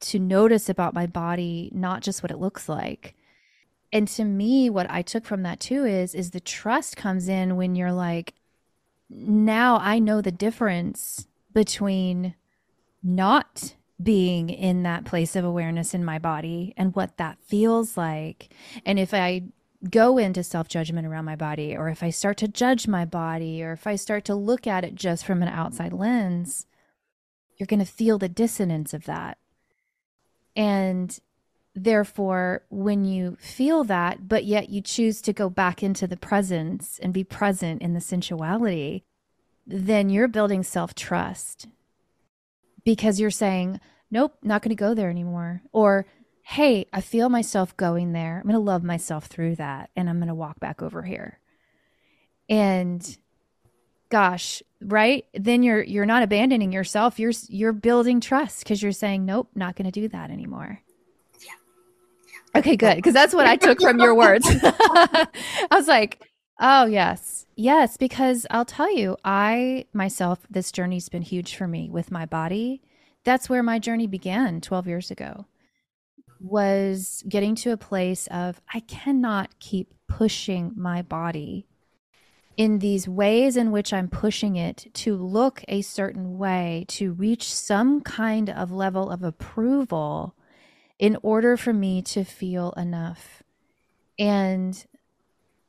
to 0.00 0.18
notice 0.18 0.68
about 0.68 0.94
my 0.94 1.06
body, 1.06 1.70
not 1.74 2.02
just 2.02 2.22
what 2.22 2.32
it 2.32 2.38
looks 2.38 2.68
like. 2.68 3.14
And 3.92 4.08
to 4.08 4.24
me, 4.24 4.68
what 4.68 4.90
I 4.90 5.02
took 5.02 5.24
from 5.24 5.42
that 5.42 5.60
too 5.60 5.84
is 5.84 6.14
is 6.14 6.30
the 6.30 6.40
trust 6.40 6.96
comes 6.96 7.28
in 7.28 7.56
when 7.56 7.76
you're 7.76 7.92
like, 7.92 8.34
now 9.08 9.78
I 9.78 9.98
know 9.98 10.20
the 10.20 10.32
difference 10.32 11.26
between 11.52 12.34
not 13.02 13.74
being 14.02 14.50
in 14.50 14.82
that 14.82 15.04
place 15.04 15.36
of 15.36 15.44
awareness 15.44 15.94
in 15.94 16.04
my 16.04 16.18
body 16.18 16.74
and 16.76 16.94
what 16.94 17.16
that 17.16 17.38
feels 17.42 17.96
like. 17.96 18.52
And 18.84 18.98
if 18.98 19.14
I 19.14 19.44
go 19.90 20.18
into 20.18 20.42
self 20.42 20.68
judgment 20.68 21.06
around 21.06 21.24
my 21.24 21.36
body, 21.36 21.76
or 21.76 21.88
if 21.88 22.02
I 22.02 22.10
start 22.10 22.36
to 22.38 22.48
judge 22.48 22.86
my 22.86 23.04
body, 23.04 23.62
or 23.62 23.72
if 23.72 23.86
I 23.86 23.96
start 23.96 24.24
to 24.26 24.34
look 24.34 24.66
at 24.66 24.84
it 24.84 24.94
just 24.94 25.24
from 25.24 25.42
an 25.42 25.48
outside 25.48 25.92
lens, 25.92 26.66
you're 27.56 27.66
going 27.66 27.80
to 27.80 27.86
feel 27.86 28.18
the 28.18 28.28
dissonance 28.28 28.92
of 28.92 29.04
that. 29.04 29.38
And 30.54 31.18
therefore, 31.74 32.64
when 32.70 33.04
you 33.04 33.36
feel 33.40 33.84
that, 33.84 34.28
but 34.28 34.44
yet 34.44 34.68
you 34.68 34.80
choose 34.80 35.20
to 35.22 35.32
go 35.32 35.48
back 35.48 35.82
into 35.82 36.06
the 36.06 36.16
presence 36.16 36.98
and 37.02 37.12
be 37.12 37.24
present 37.24 37.82
in 37.82 37.94
the 37.94 38.00
sensuality, 38.00 39.04
then 39.66 40.10
you're 40.10 40.28
building 40.28 40.62
self 40.62 40.94
trust 40.94 41.66
because 42.86 43.18
you're 43.18 43.30
saying, 43.30 43.80
nope, 44.12 44.38
not 44.42 44.62
going 44.62 44.70
to 44.70 44.76
go 44.76 44.94
there 44.94 45.10
anymore. 45.10 45.60
Or 45.72 46.06
hey, 46.42 46.86
I 46.92 47.00
feel 47.00 47.28
myself 47.28 47.76
going 47.76 48.12
there. 48.12 48.36
I'm 48.36 48.44
going 48.44 48.54
to 48.54 48.60
love 48.60 48.84
myself 48.84 49.26
through 49.26 49.56
that 49.56 49.90
and 49.96 50.08
I'm 50.08 50.18
going 50.18 50.28
to 50.28 50.34
walk 50.34 50.60
back 50.60 50.80
over 50.80 51.02
here. 51.02 51.40
And 52.48 53.04
gosh, 54.08 54.62
right? 54.80 55.24
Then 55.34 55.64
you're 55.64 55.82
you're 55.82 56.06
not 56.06 56.22
abandoning 56.22 56.70
yourself. 56.72 57.18
You're 57.18 57.32
you're 57.48 57.72
building 57.72 58.20
trust 58.20 58.64
cuz 58.64 58.80
you're 58.80 58.92
saying, 58.92 59.26
"Nope, 59.26 59.50
not 59.56 59.74
going 59.74 59.90
to 59.90 60.00
do 60.00 60.06
that 60.08 60.30
anymore." 60.30 60.80
Yeah. 61.40 61.52
yeah. 62.54 62.60
Okay, 62.60 62.76
good, 62.76 62.94
because 62.94 63.14
that's 63.14 63.34
what 63.34 63.46
I 63.46 63.56
took 63.56 63.80
from 63.80 63.98
your 63.98 64.14
words. 64.14 64.46
I 64.62 65.26
was 65.72 65.88
like, 65.88 66.24
"Oh, 66.58 66.86
yes. 66.86 67.46
Yes, 67.56 67.96
because 67.96 68.46
I'll 68.50 68.64
tell 68.64 68.94
you, 68.94 69.16
I 69.24 69.86
myself 69.92 70.46
this 70.50 70.72
journey's 70.72 71.08
been 71.08 71.22
huge 71.22 71.54
for 71.56 71.68
me 71.68 71.88
with 71.90 72.10
my 72.10 72.26
body. 72.26 72.82
That's 73.24 73.48
where 73.48 73.62
my 73.62 73.78
journey 73.78 74.06
began 74.06 74.60
12 74.60 74.86
years 74.86 75.10
ago 75.10 75.46
was 76.40 77.24
getting 77.28 77.54
to 77.54 77.72
a 77.72 77.76
place 77.76 78.26
of 78.28 78.60
I 78.72 78.80
cannot 78.80 79.58
keep 79.58 79.94
pushing 80.08 80.72
my 80.76 81.02
body 81.02 81.66
in 82.56 82.78
these 82.78 83.06
ways 83.06 83.56
in 83.56 83.70
which 83.70 83.92
I'm 83.92 84.08
pushing 84.08 84.56
it 84.56 84.86
to 84.94 85.14
look 85.14 85.62
a 85.68 85.82
certain 85.82 86.38
way, 86.38 86.86
to 86.88 87.12
reach 87.12 87.52
some 87.52 88.00
kind 88.00 88.48
of 88.48 88.72
level 88.72 89.10
of 89.10 89.22
approval 89.22 90.34
in 90.98 91.18
order 91.22 91.56
for 91.56 91.74
me 91.74 92.00
to 92.00 92.24
feel 92.24 92.72
enough. 92.72 93.42
And 94.18 94.86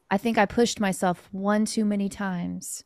I 0.09 0.17
think 0.17 0.37
I 0.37 0.45
pushed 0.45 0.79
myself 0.79 1.27
one 1.31 1.65
too 1.65 1.85
many 1.85 2.09
times. 2.09 2.83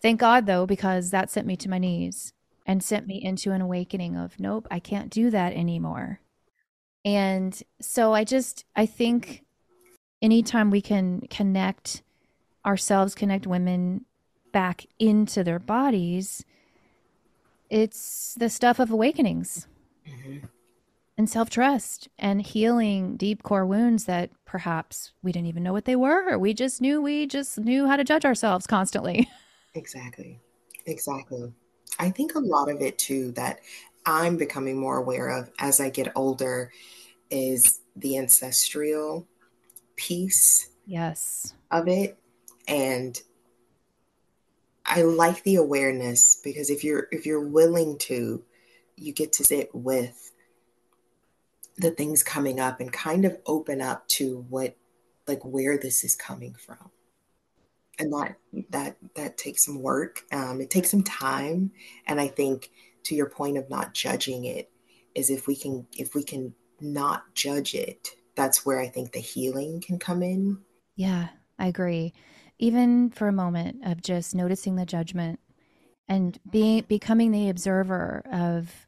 Thank 0.00 0.20
God, 0.20 0.46
though, 0.46 0.66
because 0.66 1.10
that 1.10 1.30
sent 1.30 1.46
me 1.46 1.56
to 1.56 1.68
my 1.68 1.78
knees 1.78 2.32
and 2.66 2.82
sent 2.82 3.06
me 3.06 3.22
into 3.22 3.52
an 3.52 3.60
awakening 3.60 4.16
of, 4.16 4.38
nope, 4.38 4.66
I 4.70 4.78
can't 4.78 5.10
do 5.10 5.30
that 5.30 5.52
anymore. 5.52 6.20
And 7.04 7.60
so 7.80 8.12
I 8.14 8.24
just, 8.24 8.64
I 8.76 8.86
think 8.86 9.44
anytime 10.20 10.70
we 10.70 10.80
can 10.80 11.22
connect 11.30 12.02
ourselves, 12.64 13.14
connect 13.14 13.46
women 13.46 14.04
back 14.52 14.86
into 14.98 15.44
their 15.44 15.58
bodies, 15.58 16.44
it's 17.70 18.34
the 18.38 18.48
stuff 18.48 18.78
of 18.78 18.90
awakenings 18.90 19.66
mm-hmm. 20.06 20.46
And 21.18 21.28
self 21.28 21.50
trust 21.50 22.08
and 22.18 22.40
healing 22.40 23.16
deep 23.16 23.42
core 23.42 23.66
wounds 23.66 24.04
that 24.04 24.30
perhaps 24.46 25.12
we 25.22 25.32
didn't 25.32 25.48
even 25.48 25.62
know 25.62 25.72
what 25.72 25.84
they 25.84 25.96
were. 25.96 26.38
We 26.38 26.54
just 26.54 26.80
knew 26.80 27.02
we 27.02 27.26
just 27.26 27.58
knew 27.58 27.86
how 27.86 27.96
to 27.96 28.04
judge 28.04 28.24
ourselves 28.24 28.66
constantly. 28.66 29.28
Exactly. 29.74 30.40
Exactly. 30.86 31.52
I 32.00 32.10
think 32.10 32.34
a 32.34 32.40
lot 32.40 32.68
of 32.68 32.80
it 32.80 32.98
too 32.98 33.30
that 33.32 33.60
I'm 34.06 34.36
becoming 34.36 34.76
more 34.76 34.96
aware 34.96 35.28
of 35.28 35.50
as 35.60 35.78
I 35.78 35.90
get 35.90 36.10
older 36.16 36.72
is 37.30 37.80
the 37.94 38.16
ancestral 38.16 39.28
piece 39.96 40.70
yes 40.86 41.54
of 41.70 41.88
it 41.88 42.16
and 42.68 43.20
i 44.86 45.02
like 45.02 45.42
the 45.42 45.56
awareness 45.56 46.40
because 46.42 46.70
if 46.70 46.84
you're 46.84 47.08
if 47.10 47.26
you're 47.26 47.46
willing 47.46 47.98
to 47.98 48.42
you 48.96 49.12
get 49.12 49.32
to 49.32 49.44
sit 49.44 49.68
with 49.74 50.27
the 51.78 51.90
things 51.90 52.22
coming 52.22 52.60
up 52.60 52.80
and 52.80 52.92
kind 52.92 53.24
of 53.24 53.38
open 53.46 53.80
up 53.80 54.06
to 54.08 54.44
what 54.48 54.76
like 55.26 55.44
where 55.44 55.78
this 55.78 56.04
is 56.04 56.16
coming 56.16 56.54
from 56.54 56.90
and 57.98 58.12
that 58.12 58.36
that 58.70 58.96
that 59.14 59.36
takes 59.36 59.64
some 59.64 59.82
work 59.82 60.22
um, 60.32 60.60
it 60.60 60.70
takes 60.70 60.90
some 60.90 61.02
time 61.02 61.70
and 62.06 62.20
i 62.20 62.26
think 62.26 62.70
to 63.04 63.14
your 63.14 63.28
point 63.28 63.56
of 63.56 63.70
not 63.70 63.94
judging 63.94 64.44
it 64.44 64.70
is 65.14 65.30
if 65.30 65.46
we 65.46 65.56
can 65.56 65.86
if 65.96 66.14
we 66.14 66.22
can 66.22 66.54
not 66.80 67.34
judge 67.34 67.74
it, 67.74 68.10
that's 68.36 68.64
where 68.64 68.80
I 68.80 68.88
think 68.88 69.12
the 69.12 69.20
healing 69.20 69.80
can 69.80 69.98
come 69.98 70.22
in. 70.22 70.58
Yeah, 70.96 71.28
I 71.58 71.66
agree. 71.66 72.12
Even 72.58 73.10
for 73.10 73.28
a 73.28 73.32
moment 73.32 73.84
of 73.84 74.02
just 74.02 74.34
noticing 74.34 74.76
the 74.76 74.86
judgment 74.86 75.40
and 76.08 76.38
being 76.50 76.84
becoming 76.88 77.30
the 77.30 77.50
observer 77.50 78.22
of 78.32 78.86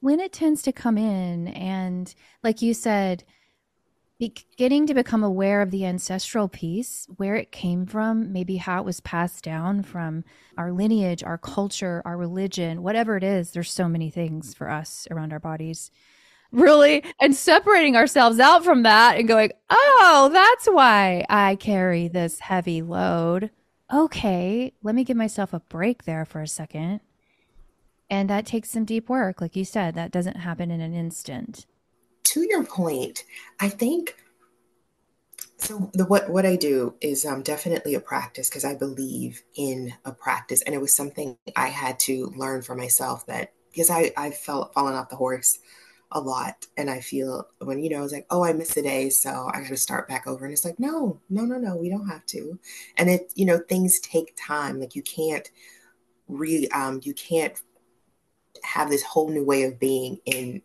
when 0.00 0.20
it 0.20 0.32
tends 0.32 0.62
to 0.62 0.72
come 0.72 0.98
in 0.98 1.48
and 1.48 2.14
like 2.42 2.62
you 2.62 2.74
said 2.74 3.24
beginning 4.18 4.86
to 4.86 4.94
become 4.94 5.22
aware 5.22 5.60
of 5.60 5.70
the 5.70 5.84
ancestral 5.84 6.48
piece, 6.48 7.06
where 7.16 7.34
it 7.34 7.52
came 7.52 7.84
from, 7.84 8.32
maybe 8.32 8.56
how 8.56 8.80
it 8.80 8.84
was 8.84 9.00
passed 9.00 9.44
down 9.44 9.82
from 9.82 10.24
our 10.56 10.72
lineage, 10.72 11.22
our 11.22 11.36
culture, 11.36 12.02
our 12.04 12.16
religion, 12.16 12.82
whatever 12.82 13.16
it 13.16 13.24
is. 13.24 13.50
There's 13.50 13.70
so 13.70 13.88
many 13.88 14.10
things 14.10 14.54
for 14.54 14.70
us 14.70 15.06
around 15.10 15.32
our 15.32 15.40
bodies. 15.40 15.90
Really, 16.52 17.02
and 17.20 17.34
separating 17.34 17.96
ourselves 17.96 18.38
out 18.38 18.64
from 18.64 18.84
that 18.84 19.18
and 19.18 19.28
going, 19.28 19.50
oh, 19.68 20.30
that's 20.32 20.66
why 20.66 21.26
I 21.28 21.56
carry 21.56 22.08
this 22.08 22.40
heavy 22.40 22.82
load. 22.82 23.50
Okay, 23.92 24.72
let 24.82 24.94
me 24.94 25.04
give 25.04 25.16
myself 25.16 25.52
a 25.52 25.60
break 25.60 26.04
there 26.04 26.24
for 26.24 26.40
a 26.40 26.48
second. 26.48 27.00
And 28.08 28.30
that 28.30 28.46
takes 28.46 28.70
some 28.70 28.84
deep 28.84 29.08
work. 29.08 29.40
Like 29.40 29.56
you 29.56 29.64
said, 29.64 29.94
that 29.94 30.12
doesn't 30.12 30.38
happen 30.38 30.70
in 30.70 30.80
an 30.80 30.94
instant 30.94 31.66
to 32.36 32.46
your 32.50 32.64
point, 32.64 33.24
I 33.60 33.70
think 33.70 34.14
so. 35.56 35.90
The 35.94 36.04
what 36.04 36.28
what 36.28 36.44
I 36.44 36.56
do 36.56 36.94
is 37.00 37.24
um, 37.24 37.42
definitely 37.42 37.94
a 37.94 38.00
practice 38.00 38.50
because 38.50 38.64
I 38.64 38.74
believe 38.74 39.42
in 39.54 39.94
a 40.04 40.12
practice, 40.12 40.60
and 40.62 40.74
it 40.74 40.80
was 40.80 40.94
something 40.94 41.38
I 41.56 41.68
had 41.68 41.98
to 42.00 42.26
learn 42.36 42.60
for 42.60 42.74
myself 42.74 43.24
that 43.26 43.52
because 43.70 43.90
I 43.90 44.12
I 44.16 44.30
felt 44.32 44.74
fallen 44.74 44.94
off 44.94 45.08
the 45.08 45.16
horse 45.16 45.58
a 46.12 46.20
lot, 46.20 46.66
and 46.76 46.90
I 46.90 47.00
feel 47.00 47.48
when 47.60 47.82
you 47.82 47.88
know 47.90 48.04
it's 48.04 48.12
like 48.12 48.26
oh 48.30 48.44
I 48.44 48.52
missed 48.52 48.76
a 48.76 48.82
day, 48.82 49.08
so 49.08 49.50
I 49.54 49.60
got 49.60 49.68
to 49.68 49.76
start 49.78 50.08
back 50.08 50.26
over, 50.26 50.44
and 50.44 50.52
it's 50.52 50.64
like 50.64 50.78
no 50.78 51.20
no 51.30 51.44
no 51.46 51.58
no 51.58 51.76
we 51.76 51.88
don't 51.88 52.08
have 52.08 52.26
to, 52.26 52.58
and 52.98 53.08
it 53.08 53.32
you 53.34 53.46
know 53.46 53.60
things 53.68 53.98
take 54.00 54.36
time. 54.36 54.78
Like 54.78 54.94
you 54.94 55.02
can't 55.02 55.50
re 56.28 56.68
um 56.68 57.00
you 57.04 57.14
can't 57.14 57.60
have 58.66 58.90
this 58.90 59.02
whole 59.02 59.28
new 59.28 59.44
way 59.44 59.62
of 59.62 59.78
being 59.78 60.18
in 60.26 60.62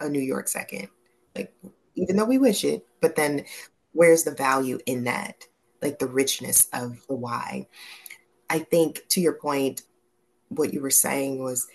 a 0.00 0.08
New 0.08 0.20
York 0.20 0.48
second. 0.48 0.88
Like, 1.36 1.54
even 1.94 2.16
though 2.16 2.24
we 2.24 2.38
wish 2.38 2.64
it, 2.64 2.86
but 3.00 3.16
then 3.16 3.44
where's 3.92 4.24
the 4.24 4.34
value 4.34 4.78
in 4.86 5.04
that? 5.04 5.46
Like 5.80 5.98
the 5.98 6.06
richness 6.06 6.68
of 6.72 7.04
the 7.06 7.14
why. 7.14 7.68
I 8.48 8.60
think 8.60 9.02
to 9.10 9.20
your 9.20 9.34
point, 9.34 9.82
what 10.48 10.72
you 10.72 10.80
were 10.80 10.90
saying 10.90 11.42
was 11.42 11.66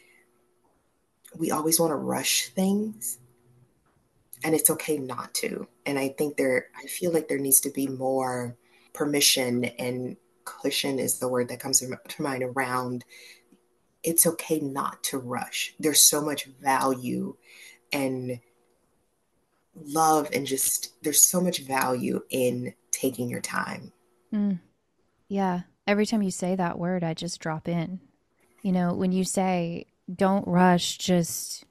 we 1.36 1.52
always 1.52 1.80
want 1.80 1.92
to 1.92 1.96
rush 1.96 2.48
things 2.50 3.20
and 4.44 4.54
it's 4.54 4.70
okay 4.70 4.98
not 4.98 5.34
to. 5.36 5.68
And 5.86 5.98
I 5.98 6.10
think 6.10 6.38
there, 6.38 6.68
I 6.78 6.86
feel 6.88 7.12
like 7.12 7.28
there 7.28 7.40
needs 7.40 7.60
to 7.62 7.72
be 7.72 7.88
more 7.88 8.56
permission 8.94 9.66
and 9.66 10.16
cushion 10.46 11.00
is 11.00 11.20
the 11.20 11.28
word 11.28 11.50
that 11.50 11.60
comes 11.60 11.80
to 11.80 12.22
mind 12.22 12.44
around 12.44 13.04
it's 14.04 14.26
okay 14.26 14.60
not 14.60 15.04
to 15.06 15.18
rush. 15.18 15.74
There's 15.80 16.02
so 16.02 16.22
much 16.22 16.46
value 16.46 17.36
and 17.92 18.40
love 19.76 20.30
and 20.34 20.46
just 20.46 21.02
there's 21.04 21.22
so 21.22 21.40
much 21.42 21.60
value 21.60 22.22
in 22.30 22.74
taking 22.92 23.30
your 23.30 23.42
time. 23.42 23.92
Mm. 24.34 24.60
Yeah. 25.28 25.62
Every 25.86 26.06
time 26.06 26.22
you 26.22 26.32
say 26.32 26.56
that 26.56 26.80
word, 26.80 27.04
I 27.04 27.14
just 27.14 27.40
drop 27.40 27.68
in. 27.68 28.00
You 28.62 28.72
know, 28.72 28.94
when 28.94 29.12
you 29.12 29.24
say 29.24 29.86
don't 30.14 30.48
rush, 30.48 30.98
just 30.98 31.66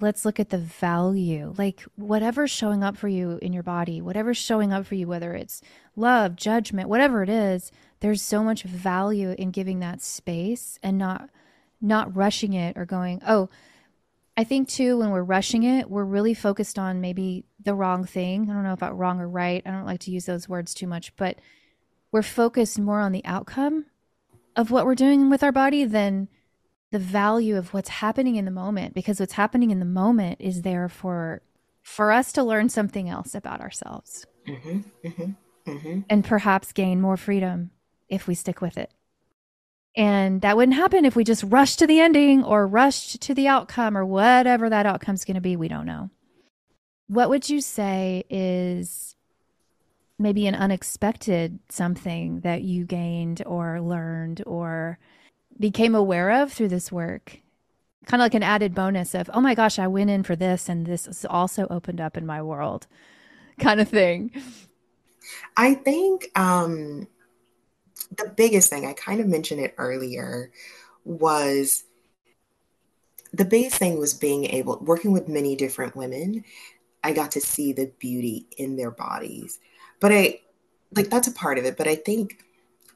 let's 0.00 0.24
look 0.24 0.40
at 0.40 0.50
the 0.50 0.58
value. 0.58 1.54
Like 1.56 1.82
whatever's 1.96 2.50
showing 2.50 2.82
up 2.82 2.96
for 2.96 3.08
you 3.08 3.38
in 3.40 3.52
your 3.52 3.62
body, 3.62 4.00
whatever's 4.00 4.36
showing 4.36 4.72
up 4.72 4.84
for 4.86 4.94
you, 4.94 5.06
whether 5.06 5.32
it's 5.32 5.62
love, 5.96 6.36
judgment, 6.36 6.88
whatever 6.88 7.22
it 7.22 7.28
is, 7.28 7.70
there's 8.00 8.20
so 8.20 8.42
much 8.42 8.64
value 8.64 9.34
in 9.38 9.52
giving 9.52 9.78
that 9.80 10.02
space 10.02 10.78
and 10.82 10.98
not 10.98 11.30
not 11.82 12.16
rushing 12.16 12.52
it 12.54 12.76
or 12.76 12.86
going, 12.86 13.20
"Oh, 13.26 13.50
I 14.36 14.44
think 14.44 14.68
too, 14.68 14.98
when 14.98 15.10
we're 15.10 15.22
rushing 15.22 15.62
it, 15.62 15.90
we're 15.90 16.04
really 16.04 16.34
focused 16.34 16.78
on 16.78 17.00
maybe 17.00 17.44
the 17.62 17.74
wrong 17.74 18.04
thing. 18.04 18.48
I 18.48 18.54
don't 18.54 18.62
know 18.62 18.72
about 18.72 18.96
wrong 18.96 19.20
or 19.20 19.28
right. 19.28 19.62
I 19.66 19.70
don't 19.70 19.84
like 19.84 20.00
to 20.00 20.10
use 20.10 20.24
those 20.24 20.48
words 20.48 20.72
too 20.72 20.86
much, 20.86 21.14
but 21.16 21.38
we're 22.10 22.22
focused 22.22 22.78
more 22.78 23.00
on 23.00 23.12
the 23.12 23.24
outcome 23.24 23.86
of 24.56 24.70
what 24.70 24.86
we're 24.86 24.94
doing 24.94 25.28
with 25.28 25.42
our 25.42 25.52
body 25.52 25.84
than 25.84 26.28
the 26.90 26.98
value 26.98 27.56
of 27.56 27.72
what's 27.72 27.88
happening 27.88 28.36
in 28.36 28.44
the 28.44 28.50
moment 28.50 28.94
because 28.94 29.18
what's 29.18 29.32
happening 29.32 29.70
in 29.70 29.80
the 29.80 29.84
moment 29.84 30.36
is 30.40 30.62
there 30.62 30.88
for 30.88 31.42
for 31.82 32.12
us 32.12 32.32
to 32.32 32.44
learn 32.44 32.68
something 32.68 33.08
else 33.08 33.34
about 33.34 33.60
ourselves 33.60 34.26
mm-hmm, 34.46 34.80
mm-hmm, 35.04 35.70
mm-hmm. 35.70 36.00
and 36.08 36.24
perhaps 36.24 36.72
gain 36.72 37.00
more 37.00 37.16
freedom 37.16 37.70
if 38.08 38.28
we 38.28 38.34
stick 38.34 38.60
with 38.60 38.76
it 38.76 38.92
and 39.94 40.40
that 40.40 40.56
wouldn't 40.56 40.76
happen 40.76 41.04
if 41.04 41.14
we 41.14 41.24
just 41.24 41.44
rushed 41.44 41.78
to 41.80 41.86
the 41.86 42.00
ending 42.00 42.42
or 42.42 42.66
rushed 42.66 43.20
to 43.22 43.34
the 43.34 43.48
outcome 43.48 43.96
or 43.96 44.04
whatever 44.04 44.70
that 44.70 44.86
outcome's 44.86 45.24
going 45.24 45.34
to 45.34 45.40
be. 45.40 45.56
We 45.56 45.68
don't 45.68 45.86
know. 45.86 46.10
What 47.08 47.28
would 47.28 47.50
you 47.50 47.60
say 47.60 48.24
is 48.30 49.16
maybe 50.18 50.46
an 50.46 50.54
unexpected 50.54 51.58
something 51.68 52.40
that 52.40 52.62
you 52.62 52.86
gained 52.86 53.42
or 53.44 53.80
learned 53.82 54.42
or 54.46 54.98
became 55.58 55.94
aware 55.94 56.42
of 56.42 56.52
through 56.52 56.68
this 56.68 56.90
work? 56.90 57.40
Kind 58.06 58.22
of 58.22 58.24
like 58.24 58.34
an 58.34 58.42
added 58.42 58.74
bonus 58.74 59.14
of, 59.14 59.30
oh 59.34 59.42
my 59.42 59.54
gosh, 59.54 59.78
I 59.78 59.88
went 59.88 60.10
in 60.10 60.22
for 60.22 60.34
this 60.34 60.70
and 60.70 60.86
this 60.86 61.06
is 61.06 61.26
also 61.28 61.66
opened 61.68 62.00
up 62.00 62.16
in 62.16 62.24
my 62.24 62.40
world, 62.40 62.86
kind 63.58 63.78
of 63.78 63.88
thing. 63.88 64.32
I 65.56 65.74
think 65.74 66.30
um, 66.34 67.06
the 68.16 68.32
biggest 68.36 68.70
thing, 68.70 68.86
I 68.86 68.92
kind 68.92 69.20
of 69.20 69.26
mentioned 69.26 69.60
it 69.60 69.74
earlier, 69.78 70.50
was 71.04 71.84
the 73.32 73.44
biggest 73.44 73.76
thing 73.76 73.98
was 73.98 74.14
being 74.14 74.44
able, 74.46 74.78
working 74.80 75.12
with 75.12 75.28
many 75.28 75.56
different 75.56 75.96
women, 75.96 76.44
I 77.04 77.12
got 77.12 77.32
to 77.32 77.40
see 77.40 77.72
the 77.72 77.92
beauty 77.98 78.46
in 78.56 78.76
their 78.76 78.90
bodies. 78.90 79.58
But 80.00 80.12
I, 80.12 80.40
like, 80.94 81.10
that's 81.10 81.28
a 81.28 81.32
part 81.32 81.58
of 81.58 81.64
it. 81.64 81.76
But 81.76 81.88
I 81.88 81.96
think 81.96 82.44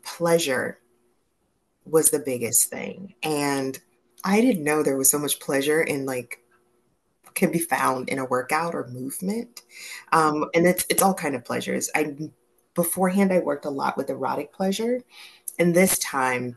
pleasure 0.04 0.78
was 1.84 2.10
the 2.10 2.18
biggest 2.18 2.68
thing. 2.68 3.14
And 3.22 3.78
I 4.24 4.40
didn't 4.40 4.64
know 4.64 4.82
there 4.82 4.96
was 4.96 5.10
so 5.10 5.18
much 5.18 5.40
pleasure 5.40 5.82
in 5.82 6.04
like 6.04 6.40
can 7.34 7.52
be 7.52 7.58
found 7.58 8.08
in 8.08 8.18
a 8.18 8.24
workout 8.24 8.74
or 8.74 8.88
movement. 8.88 9.62
Um, 10.12 10.46
and 10.54 10.66
it's 10.66 10.84
it's 10.88 11.02
all 11.02 11.14
kind 11.14 11.34
of 11.34 11.44
pleasures. 11.44 11.90
I 11.94 12.16
beforehand 12.76 13.32
I 13.32 13.40
worked 13.40 13.64
a 13.64 13.70
lot 13.70 13.96
with 13.96 14.10
erotic 14.10 14.52
pleasure, 14.52 15.02
and 15.58 15.74
this 15.74 15.98
time, 15.98 16.56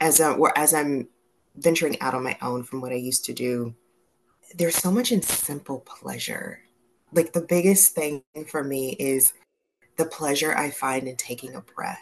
as 0.00 0.20
a, 0.20 0.38
as 0.56 0.72
I'm 0.72 1.08
venturing 1.56 2.00
out 2.00 2.14
on 2.14 2.22
my 2.22 2.38
own 2.40 2.62
from 2.62 2.80
what 2.80 2.92
I 2.92 2.96
used 2.96 3.26
to 3.26 3.34
do, 3.34 3.74
there's 4.54 4.76
so 4.76 4.90
much 4.90 5.12
in 5.12 5.20
simple 5.20 5.80
pleasure. 5.80 6.60
Like 7.12 7.32
the 7.32 7.42
biggest 7.42 7.94
thing 7.94 8.22
for 8.46 8.64
me 8.64 8.96
is 8.98 9.34
the 9.96 10.06
pleasure 10.06 10.56
I 10.56 10.70
find 10.70 11.08
in 11.08 11.16
taking 11.16 11.54
a 11.54 11.60
breath. 11.60 12.00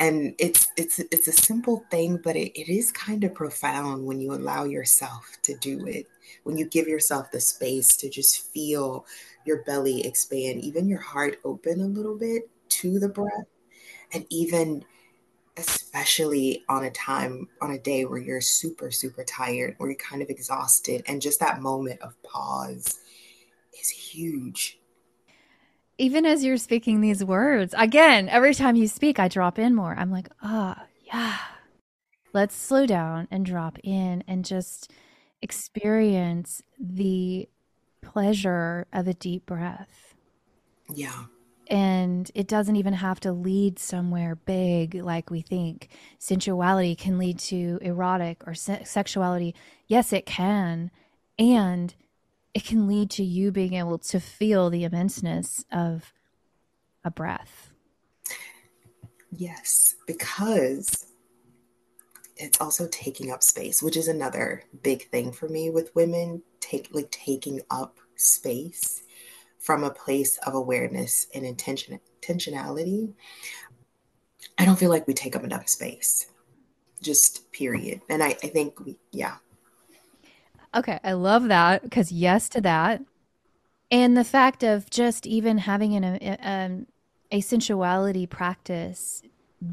And 0.00 0.34
it's 0.38 0.66
it's 0.76 0.98
it's 0.98 1.28
a 1.28 1.32
simple 1.32 1.84
thing, 1.90 2.18
but 2.22 2.34
it, 2.34 2.58
it 2.60 2.68
is 2.68 2.90
kind 2.90 3.22
of 3.22 3.32
profound 3.32 4.04
when 4.04 4.20
you 4.20 4.34
allow 4.34 4.64
yourself 4.64 5.38
to 5.42 5.56
do 5.58 5.86
it, 5.86 6.06
when 6.42 6.58
you 6.58 6.66
give 6.66 6.88
yourself 6.88 7.30
the 7.30 7.40
space 7.40 7.96
to 7.98 8.10
just 8.10 8.52
feel 8.52 9.06
your 9.46 9.62
belly 9.64 10.06
expand, 10.06 10.60
even 10.62 10.88
your 10.88 11.00
heart 11.00 11.38
open 11.44 11.80
a 11.80 11.86
little 11.86 12.16
bit 12.16 12.50
to 12.68 12.98
the 12.98 13.08
breath. 13.08 13.46
And 14.12 14.26
even 14.30 14.84
especially 15.56 16.64
on 16.68 16.84
a 16.84 16.90
time 16.90 17.48
on 17.60 17.70
a 17.70 17.78
day 17.78 18.04
where 18.04 18.18
you're 18.18 18.40
super 18.40 18.90
super 18.90 19.22
tired 19.22 19.76
or 19.78 19.88
you're 19.88 19.96
kind 19.96 20.20
of 20.20 20.28
exhausted 20.28 21.02
and 21.06 21.22
just 21.22 21.40
that 21.40 21.62
moment 21.62 22.00
of 22.00 22.20
pause 22.22 22.98
is 23.80 23.88
huge. 23.88 24.78
Even 25.96 26.26
as 26.26 26.42
you're 26.42 26.56
speaking 26.56 27.00
these 27.00 27.24
words 27.24 27.72
again 27.78 28.28
every 28.28 28.52
time 28.52 28.74
you 28.74 28.88
speak 28.88 29.18
i 29.18 29.28
drop 29.28 29.58
in 29.58 29.74
more. 29.74 29.94
I'm 29.96 30.10
like 30.10 30.28
ah 30.42 30.76
oh, 30.76 30.86
yeah. 31.02 31.36
Let's 32.32 32.56
slow 32.56 32.84
down 32.84 33.28
and 33.30 33.46
drop 33.46 33.78
in 33.84 34.24
and 34.26 34.44
just 34.44 34.90
experience 35.40 36.64
the 36.80 37.48
pleasure 38.04 38.86
of 38.92 39.08
a 39.08 39.14
deep 39.14 39.46
breath. 39.46 40.14
Yeah. 40.92 41.24
And 41.68 42.30
it 42.34 42.46
doesn't 42.46 42.76
even 42.76 42.92
have 42.94 43.20
to 43.20 43.32
lead 43.32 43.78
somewhere 43.78 44.36
big 44.36 44.94
like 44.94 45.30
we 45.30 45.40
think. 45.40 45.88
Sensuality 46.18 46.96
can 46.96 47.18
lead 47.18 47.38
to 47.40 47.78
erotic 47.80 48.46
or 48.46 48.54
se- 48.54 48.84
sexuality. 48.84 49.54
Yes, 49.86 50.12
it 50.12 50.26
can. 50.26 50.90
And 51.38 51.94
it 52.52 52.64
can 52.64 52.86
lead 52.86 53.10
to 53.10 53.24
you 53.24 53.50
being 53.50 53.74
able 53.74 53.98
to 53.98 54.20
feel 54.20 54.68
the 54.68 54.84
immenseness 54.84 55.64
of 55.72 56.12
a 57.02 57.10
breath. 57.10 57.70
Yes, 59.32 59.94
because 60.06 61.06
it's 62.36 62.60
also 62.60 62.88
taking 62.90 63.30
up 63.30 63.42
space, 63.42 63.82
which 63.82 63.96
is 63.96 64.08
another 64.08 64.64
big 64.82 65.08
thing 65.10 65.32
for 65.32 65.48
me 65.48 65.70
with 65.70 65.94
women, 65.94 66.42
take 66.60 66.88
like 66.92 67.10
taking 67.10 67.60
up 67.70 67.98
space 68.16 69.02
from 69.58 69.84
a 69.84 69.90
place 69.90 70.38
of 70.46 70.54
awareness 70.54 71.26
and 71.34 71.44
intention 71.44 72.00
intentionality. 72.20 73.12
I 74.58 74.64
don't 74.64 74.78
feel 74.78 74.90
like 74.90 75.06
we 75.06 75.14
take 75.14 75.36
up 75.36 75.44
enough 75.44 75.68
space. 75.68 76.26
Just 77.02 77.50
period. 77.52 78.00
And 78.08 78.22
I, 78.22 78.28
I 78.42 78.48
think 78.48 78.80
we 78.80 78.96
yeah. 79.12 79.36
Okay, 80.74 80.98
I 81.04 81.12
love 81.12 81.48
that 81.48 81.82
because 81.82 82.10
yes 82.10 82.48
to 82.50 82.60
that. 82.62 83.02
And 83.90 84.16
the 84.16 84.24
fact 84.24 84.64
of 84.64 84.90
just 84.90 85.26
even 85.26 85.58
having 85.58 85.94
an, 85.94 86.04
a, 86.04 86.38
um, 86.42 86.86
a 87.30 87.40
sensuality 87.40 88.26
practice 88.28 89.22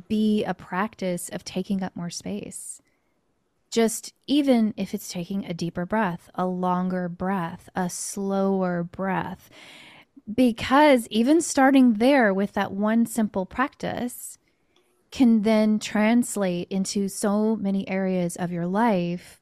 be 0.08 0.44
a 0.44 0.54
practice 0.54 1.30
of 1.30 1.44
taking 1.44 1.84
up 1.84 1.96
more 1.96 2.10
space. 2.10 2.82
Just 3.72 4.14
even 4.28 4.74
if 4.76 4.94
it's 4.94 5.10
taking 5.10 5.46
a 5.46 5.54
deeper 5.54 5.86
breath, 5.86 6.30
a 6.36 6.46
longer 6.46 7.08
breath, 7.08 7.70
a 7.76 7.90
slower 7.90 8.84
breath. 8.84 9.50
Because 10.34 11.08
even 11.10 11.42
starting 11.42 11.94
there 11.94 12.34
with 12.34 12.54
that 12.54 12.72
one 12.72 13.06
simple 13.06 13.46
practice 13.46 14.38
can 15.10 15.42
then 15.42 15.80
translate 15.80 16.68
into 16.70 17.08
so 17.08 17.56
many 17.56 17.88
areas 17.88 18.36
of 18.36 18.52
your 18.52 18.68
life. 18.68 19.42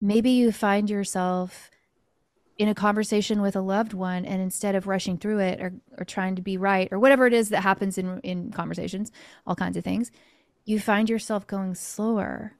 Maybe 0.00 0.30
you 0.30 0.52
find 0.52 0.88
yourself 0.88 1.70
in 2.62 2.68
a 2.68 2.74
conversation 2.76 3.42
with 3.42 3.56
a 3.56 3.60
loved 3.60 3.92
one 3.92 4.24
and 4.24 4.40
instead 4.40 4.76
of 4.76 4.86
rushing 4.86 5.18
through 5.18 5.40
it 5.40 5.60
or, 5.60 5.72
or 5.98 6.04
trying 6.04 6.36
to 6.36 6.42
be 6.42 6.56
right 6.56 6.88
or 6.92 6.98
whatever 7.00 7.26
it 7.26 7.32
is 7.32 7.48
that 7.48 7.60
happens 7.60 7.98
in, 7.98 8.20
in 8.20 8.52
conversations 8.52 9.10
all 9.48 9.56
kinds 9.56 9.76
of 9.76 9.82
things 9.82 10.12
you 10.64 10.78
find 10.78 11.10
yourself 11.10 11.44
going 11.44 11.74
slower 11.74 12.52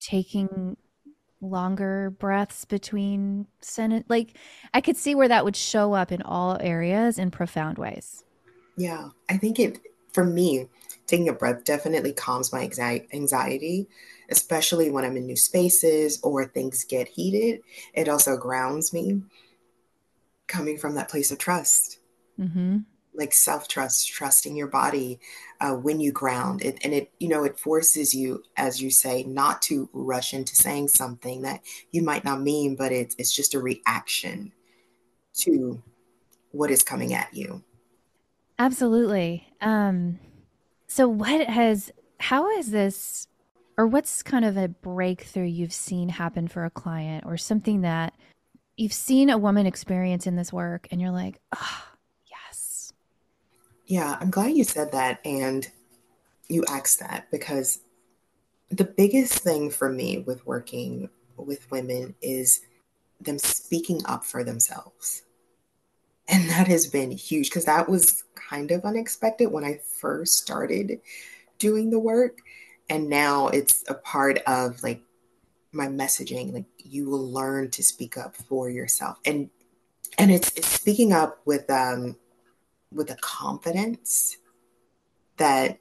taking 0.00 0.76
longer 1.40 2.10
breaths 2.18 2.64
between 2.64 3.46
sentence 3.60 4.04
like 4.08 4.36
i 4.74 4.80
could 4.80 4.96
see 4.96 5.14
where 5.14 5.28
that 5.28 5.44
would 5.44 5.54
show 5.54 5.92
up 5.92 6.10
in 6.10 6.20
all 6.22 6.58
areas 6.60 7.16
in 7.16 7.30
profound 7.30 7.78
ways. 7.78 8.24
Yeah 8.76 9.10
i 9.30 9.36
think 9.36 9.60
it 9.60 9.78
for 10.12 10.24
me 10.24 10.66
taking 11.08 11.28
a 11.28 11.32
breath 11.32 11.64
definitely 11.64 12.12
calms 12.12 12.52
my 12.52 12.70
anxiety 13.12 13.88
especially 14.28 14.90
when 14.90 15.04
I'm 15.04 15.16
in 15.16 15.26
new 15.26 15.36
spaces 15.36 16.20
or 16.22 16.44
things 16.44 16.84
get 16.84 17.08
heated. 17.08 17.60
It 17.94 18.08
also 18.08 18.36
grounds 18.36 18.92
me 18.92 19.22
coming 20.46 20.78
from 20.78 20.94
that 20.94 21.08
place 21.08 21.30
of 21.30 21.38
trust. 21.38 21.98
Mm-hmm. 22.38 22.78
Like 23.14 23.32
self 23.32 23.66
trust, 23.66 24.08
trusting 24.08 24.54
your 24.54 24.68
body 24.68 25.18
uh, 25.60 25.72
when 25.72 25.98
you 25.98 26.12
ground 26.12 26.62
it. 26.62 26.78
And 26.84 26.92
it, 26.92 27.10
you 27.18 27.28
know, 27.28 27.42
it 27.42 27.58
forces 27.58 28.14
you, 28.14 28.44
as 28.56 28.80
you 28.80 28.90
say, 28.90 29.24
not 29.24 29.60
to 29.62 29.88
rush 29.92 30.32
into 30.34 30.54
saying 30.54 30.88
something 30.88 31.42
that 31.42 31.62
you 31.90 32.02
might 32.02 32.24
not 32.24 32.42
mean, 32.42 32.76
but 32.76 32.92
it's, 32.92 33.16
it's 33.18 33.34
just 33.34 33.54
a 33.54 33.60
reaction 33.60 34.52
to 35.38 35.82
what 36.52 36.70
is 36.70 36.82
coming 36.82 37.12
at 37.12 37.34
you. 37.34 37.64
Absolutely. 38.58 39.48
Um, 39.60 40.20
so, 40.88 41.08
what 41.08 41.46
has, 41.46 41.92
how 42.18 42.56
has 42.56 42.70
this 42.70 43.28
or 43.78 43.86
what's 43.86 44.24
kind 44.24 44.44
of 44.44 44.56
a 44.56 44.68
breakthrough 44.68 45.44
you've 45.44 45.72
seen 45.72 46.08
happen 46.08 46.48
for 46.48 46.64
a 46.64 46.70
client 46.70 47.24
or 47.24 47.36
something 47.36 47.82
that 47.82 48.12
you've 48.76 48.92
seen 48.92 49.30
a 49.30 49.38
woman 49.38 49.66
experience 49.66 50.26
in 50.26 50.34
this 50.34 50.52
work 50.52 50.88
and 50.90 51.00
you're 51.00 51.12
like, 51.12 51.40
oh, 51.54 51.84
yes. 52.28 52.92
Yeah, 53.86 54.16
I'm 54.20 54.30
glad 54.30 54.56
you 54.56 54.64
said 54.64 54.92
that 54.92 55.20
and 55.24 55.70
you 56.48 56.64
asked 56.68 57.00
that 57.00 57.30
because 57.30 57.80
the 58.70 58.84
biggest 58.84 59.34
thing 59.34 59.70
for 59.70 59.88
me 59.88 60.18
with 60.26 60.44
working 60.46 61.08
with 61.36 61.70
women 61.70 62.14
is 62.20 62.62
them 63.20 63.38
speaking 63.38 64.00
up 64.06 64.24
for 64.24 64.42
themselves. 64.42 65.22
And 66.28 66.48
that 66.50 66.68
has 66.68 66.86
been 66.86 67.10
huge 67.10 67.48
because 67.48 67.64
that 67.64 67.88
was 67.88 68.24
kind 68.34 68.70
of 68.70 68.84
unexpected 68.84 69.46
when 69.46 69.64
I 69.64 69.80
first 69.98 70.34
started 70.34 71.00
doing 71.58 71.90
the 71.90 71.98
work. 71.98 72.38
And 72.90 73.08
now 73.08 73.48
it's 73.48 73.84
a 73.88 73.94
part 73.94 74.38
of 74.46 74.82
like 74.82 75.02
my 75.72 75.86
messaging 75.86 76.52
like 76.52 76.64
you 76.78 77.08
will 77.08 77.30
learn 77.30 77.70
to 77.70 77.82
speak 77.82 78.16
up 78.16 78.36
for 78.36 78.70
yourself. 78.70 79.18
And 79.24 79.50
and 80.16 80.30
it's, 80.30 80.50
it's 80.56 80.68
speaking 80.68 81.12
up 81.12 81.40
with 81.44 81.70
um 81.70 82.16
with 82.92 83.10
a 83.10 83.16
confidence 83.16 84.36
that 85.36 85.78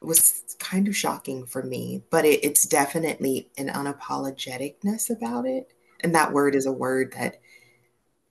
was 0.00 0.56
kind 0.58 0.88
of 0.88 0.96
shocking 0.96 1.46
for 1.46 1.62
me 1.62 2.02
but 2.10 2.24
it, 2.24 2.42
it's 2.42 2.66
definitely 2.66 3.48
an 3.56 3.68
unapologeticness 3.68 5.10
about 5.10 5.46
it. 5.46 5.72
And 6.00 6.14
that 6.14 6.32
word 6.32 6.54
is 6.54 6.66
a 6.66 6.72
word 6.72 7.12
that 7.12 7.40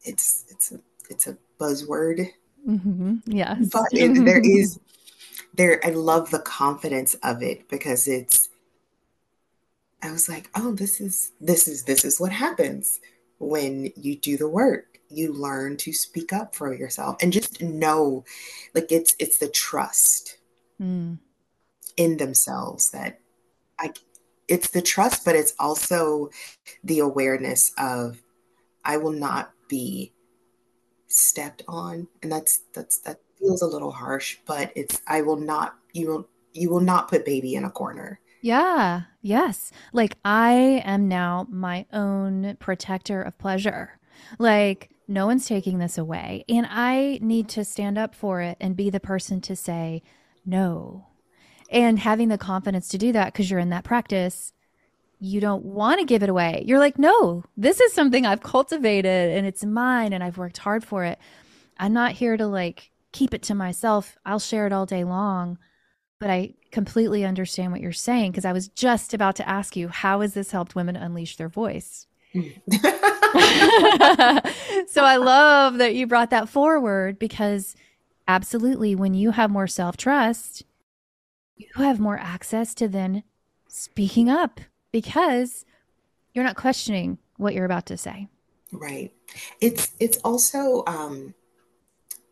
it's 0.04 0.46
it's 0.50 0.74
it's 1.12 1.28
a 1.28 1.38
buzzword 1.60 2.32
mm-hmm. 2.68 3.18
yeah 3.26 3.56
but 3.72 3.86
it, 3.92 4.26
there 4.26 4.42
is 4.44 4.80
there 5.54 5.80
i 5.86 5.90
love 5.90 6.32
the 6.32 6.40
confidence 6.40 7.14
of 7.22 7.44
it 7.44 7.68
because 7.70 8.08
it's 8.08 8.50
i 10.02 10.12
was 10.12 10.28
like 10.28 10.50
oh 10.56 10.74
this 10.74 11.00
is 11.00 11.34
this 11.40 11.68
is 11.68 11.84
this 11.84 12.04
is 12.04 12.20
what 12.20 12.32
happens 12.32 13.00
when 13.38 13.92
you 13.96 14.16
do 14.16 14.38
the 14.38 14.48
work 14.48 15.00
you 15.10 15.34
learn 15.34 15.76
to 15.76 15.92
speak 15.92 16.32
up 16.32 16.56
for 16.56 16.74
yourself 16.74 17.18
and 17.22 17.34
just 17.34 17.62
know 17.62 18.24
like 18.74 18.92
it's 18.92 19.16
it's 19.20 19.38
the 19.38 19.50
trust 19.50 20.38
mm. 20.82 21.18
in 21.98 22.18
themselves 22.18 22.90
that 22.92 23.20
i 23.80 23.92
it's 24.48 24.70
the 24.70 24.82
trust 24.82 25.26
but 25.26 25.36
it's 25.36 25.54
also 25.60 26.30
the 26.84 27.00
awareness 27.00 27.72
of 27.78 28.22
i 28.86 28.96
will 28.96 29.12
not 29.12 29.52
be 29.68 30.14
stepped 31.12 31.64
on 31.68 32.08
and 32.24 32.32
that's 32.32 32.62
that's 32.74 33.00
that 33.00 33.20
feels 33.38 33.62
a 33.62 33.68
little 33.68 33.92
harsh, 33.92 34.38
but 34.46 34.72
it's 34.76 35.02
I 35.08 35.22
will 35.22 35.38
not 35.38 35.76
you 35.94 36.08
will 36.08 36.30
you 36.54 36.70
will 36.70 36.82
not 36.82 37.10
put 37.10 37.26
baby 37.26 37.56
in 37.56 37.66
a 37.66 37.72
corner. 37.72 38.20
Yeah. 38.42 39.02
Yes. 39.22 39.72
Like 39.94 40.18
I 40.26 40.82
am 40.86 41.08
now 41.08 41.48
my 41.50 41.86
own 41.94 42.58
protector 42.60 43.22
of 43.22 43.38
pleasure. 43.38 44.00
Like 44.40 44.90
no 45.08 45.26
one's 45.26 45.46
taking 45.46 45.80
this 45.80 45.98
away 45.98 46.46
and 46.48 46.68
I 46.70 47.20
need 47.22 47.50
to 47.50 47.66
stand 47.66 47.98
up 47.98 48.16
for 48.16 48.42
it 48.42 48.58
and 48.60 48.76
be 48.76 48.90
the 48.90 49.00
person 49.00 49.42
to 49.42 49.56
say 49.56 50.02
no. 50.46 51.08
And 51.70 52.00
having 52.00 52.30
the 52.30 52.38
confidence 52.38 52.88
to 52.90 52.98
do 52.98 53.12
that 53.14 53.32
because 53.32 53.50
you're 53.50 53.60
in 53.60 53.70
that 53.70 53.84
practice 53.84 54.54
you 55.24 55.40
don't 55.40 55.64
want 55.64 56.00
to 56.00 56.06
give 56.06 56.24
it 56.24 56.30
away. 56.30 56.64
You're 56.66 56.80
like, 56.80 56.98
no, 56.98 57.44
this 57.56 57.80
is 57.80 57.94
something 57.94 58.26
I've 58.26 58.42
cultivated 58.42 59.38
and 59.38 59.46
it's 59.46 59.64
mine 59.64 60.14
and 60.14 60.24
I've 60.24 60.40
worked 60.40 60.58
hard 60.58 60.84
for 60.84 61.04
it. 61.06 61.20
I'm 61.78 61.94
not 61.94 62.14
here 62.14 62.36
to 62.36 62.48
like 62.48 62.90
keep 63.12 63.32
it 63.32 63.44
to 63.44 63.54
myself. 63.54 64.18
I'll 64.26 64.40
share 64.40 64.66
it 64.66 64.74
all 64.74 64.88
day 64.88 65.04
long. 65.04 65.60
But 66.20 66.32
I 66.32 66.56
completely 66.72 67.24
understand 67.24 67.72
what 67.72 67.82
you're 67.82 67.92
saying 67.92 68.32
because 68.32 68.46
I 68.46 68.52
was 68.52 68.70
just 68.70 69.14
about 69.14 69.36
to 69.36 69.48
ask 69.48 69.76
you, 69.76 69.90
how 69.90 70.22
has 70.22 70.34
this 70.34 70.52
helped 70.52 70.74
women 70.74 70.96
unleash 70.96 71.38
their 71.38 71.50
voice? 71.50 72.08
so 72.34 72.42
I 75.04 75.18
love 75.18 75.78
that 75.78 75.94
you 75.94 76.08
brought 76.08 76.32
that 76.32 76.50
forward 76.50 77.20
because 77.20 77.76
absolutely, 78.28 78.96
when 78.96 79.14
you 79.14 79.32
have 79.32 79.52
more 79.52 79.68
self 79.68 79.98
trust, 79.98 80.64
you 81.56 81.68
have 81.76 82.00
more 82.00 82.18
access 82.18 82.74
to 82.76 82.88
then 82.88 83.24
speaking 83.68 84.30
up 84.30 84.62
because 84.92 85.66
you're 86.34 86.44
not 86.44 86.56
questioning 86.56 87.18
what 87.38 87.54
you're 87.54 87.66
about 87.66 87.86
to 87.88 87.98
say. 87.98 88.28
Right. 88.72 89.12
It's 89.60 89.92
it's 90.00 90.18
also 90.20 90.84
um 90.88 91.34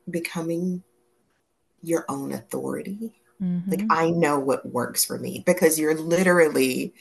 becoming 0.09 0.83
your 1.81 2.05
own 2.09 2.31
authority. 2.31 3.13
Mm-hmm. 3.41 3.71
Like, 3.71 3.83
I 3.89 4.09
know 4.09 4.37
what 4.37 4.65
works 4.65 5.05
for 5.05 5.17
me 5.17 5.43
because 5.45 5.79
you're 5.79 5.95
literally 5.95 6.93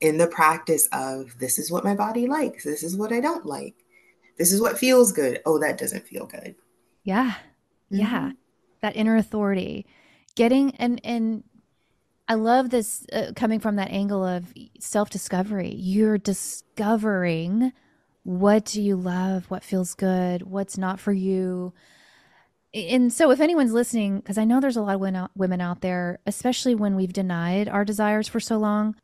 in 0.00 0.16
the 0.18 0.26
practice 0.26 0.88
of 0.92 1.38
this 1.38 1.58
is 1.58 1.70
what 1.70 1.84
my 1.84 1.94
body 1.94 2.26
likes, 2.26 2.64
this 2.64 2.82
is 2.82 2.96
what 2.96 3.12
I 3.12 3.20
don't 3.20 3.44
like, 3.44 3.74
this 4.38 4.52
is 4.52 4.60
what 4.60 4.78
feels 4.78 5.12
good. 5.12 5.40
Oh, 5.44 5.58
that 5.58 5.76
doesn't 5.76 6.06
feel 6.06 6.26
good. 6.26 6.54
Yeah. 7.04 7.32
Mm-hmm. 7.92 7.96
Yeah. 7.96 8.32
That 8.80 8.96
inner 8.96 9.16
authority. 9.16 9.86
Getting 10.36 10.74
and 10.76 11.00
and 11.04 11.42
I 12.30 12.34
love 12.34 12.70
this 12.70 13.04
uh, 13.12 13.32
coming 13.34 13.58
from 13.58 13.74
that 13.74 13.90
angle 13.90 14.24
of 14.24 14.54
self 14.78 15.10
discovery. 15.10 15.74
You're 15.74 16.16
discovering 16.16 17.72
what 18.22 18.66
do 18.66 18.80
you 18.80 18.94
love, 18.94 19.46
what 19.50 19.64
feels 19.64 19.94
good, 19.94 20.42
what's 20.42 20.78
not 20.78 21.00
for 21.00 21.12
you. 21.12 21.72
And 22.72 23.12
so 23.12 23.32
if 23.32 23.40
anyone's 23.40 23.72
listening 23.72 24.18
because 24.18 24.38
i 24.38 24.44
know 24.44 24.60
there's 24.60 24.76
a 24.76 24.82
lot 24.82 24.94
of 25.02 25.30
women 25.34 25.60
out 25.60 25.80
there 25.80 26.20
especially 26.24 26.76
when 26.76 26.94
we've 26.94 27.12
denied 27.12 27.68
our 27.68 27.84
desires 27.84 28.28
for 28.28 28.38
so 28.38 28.58
long 28.58 28.94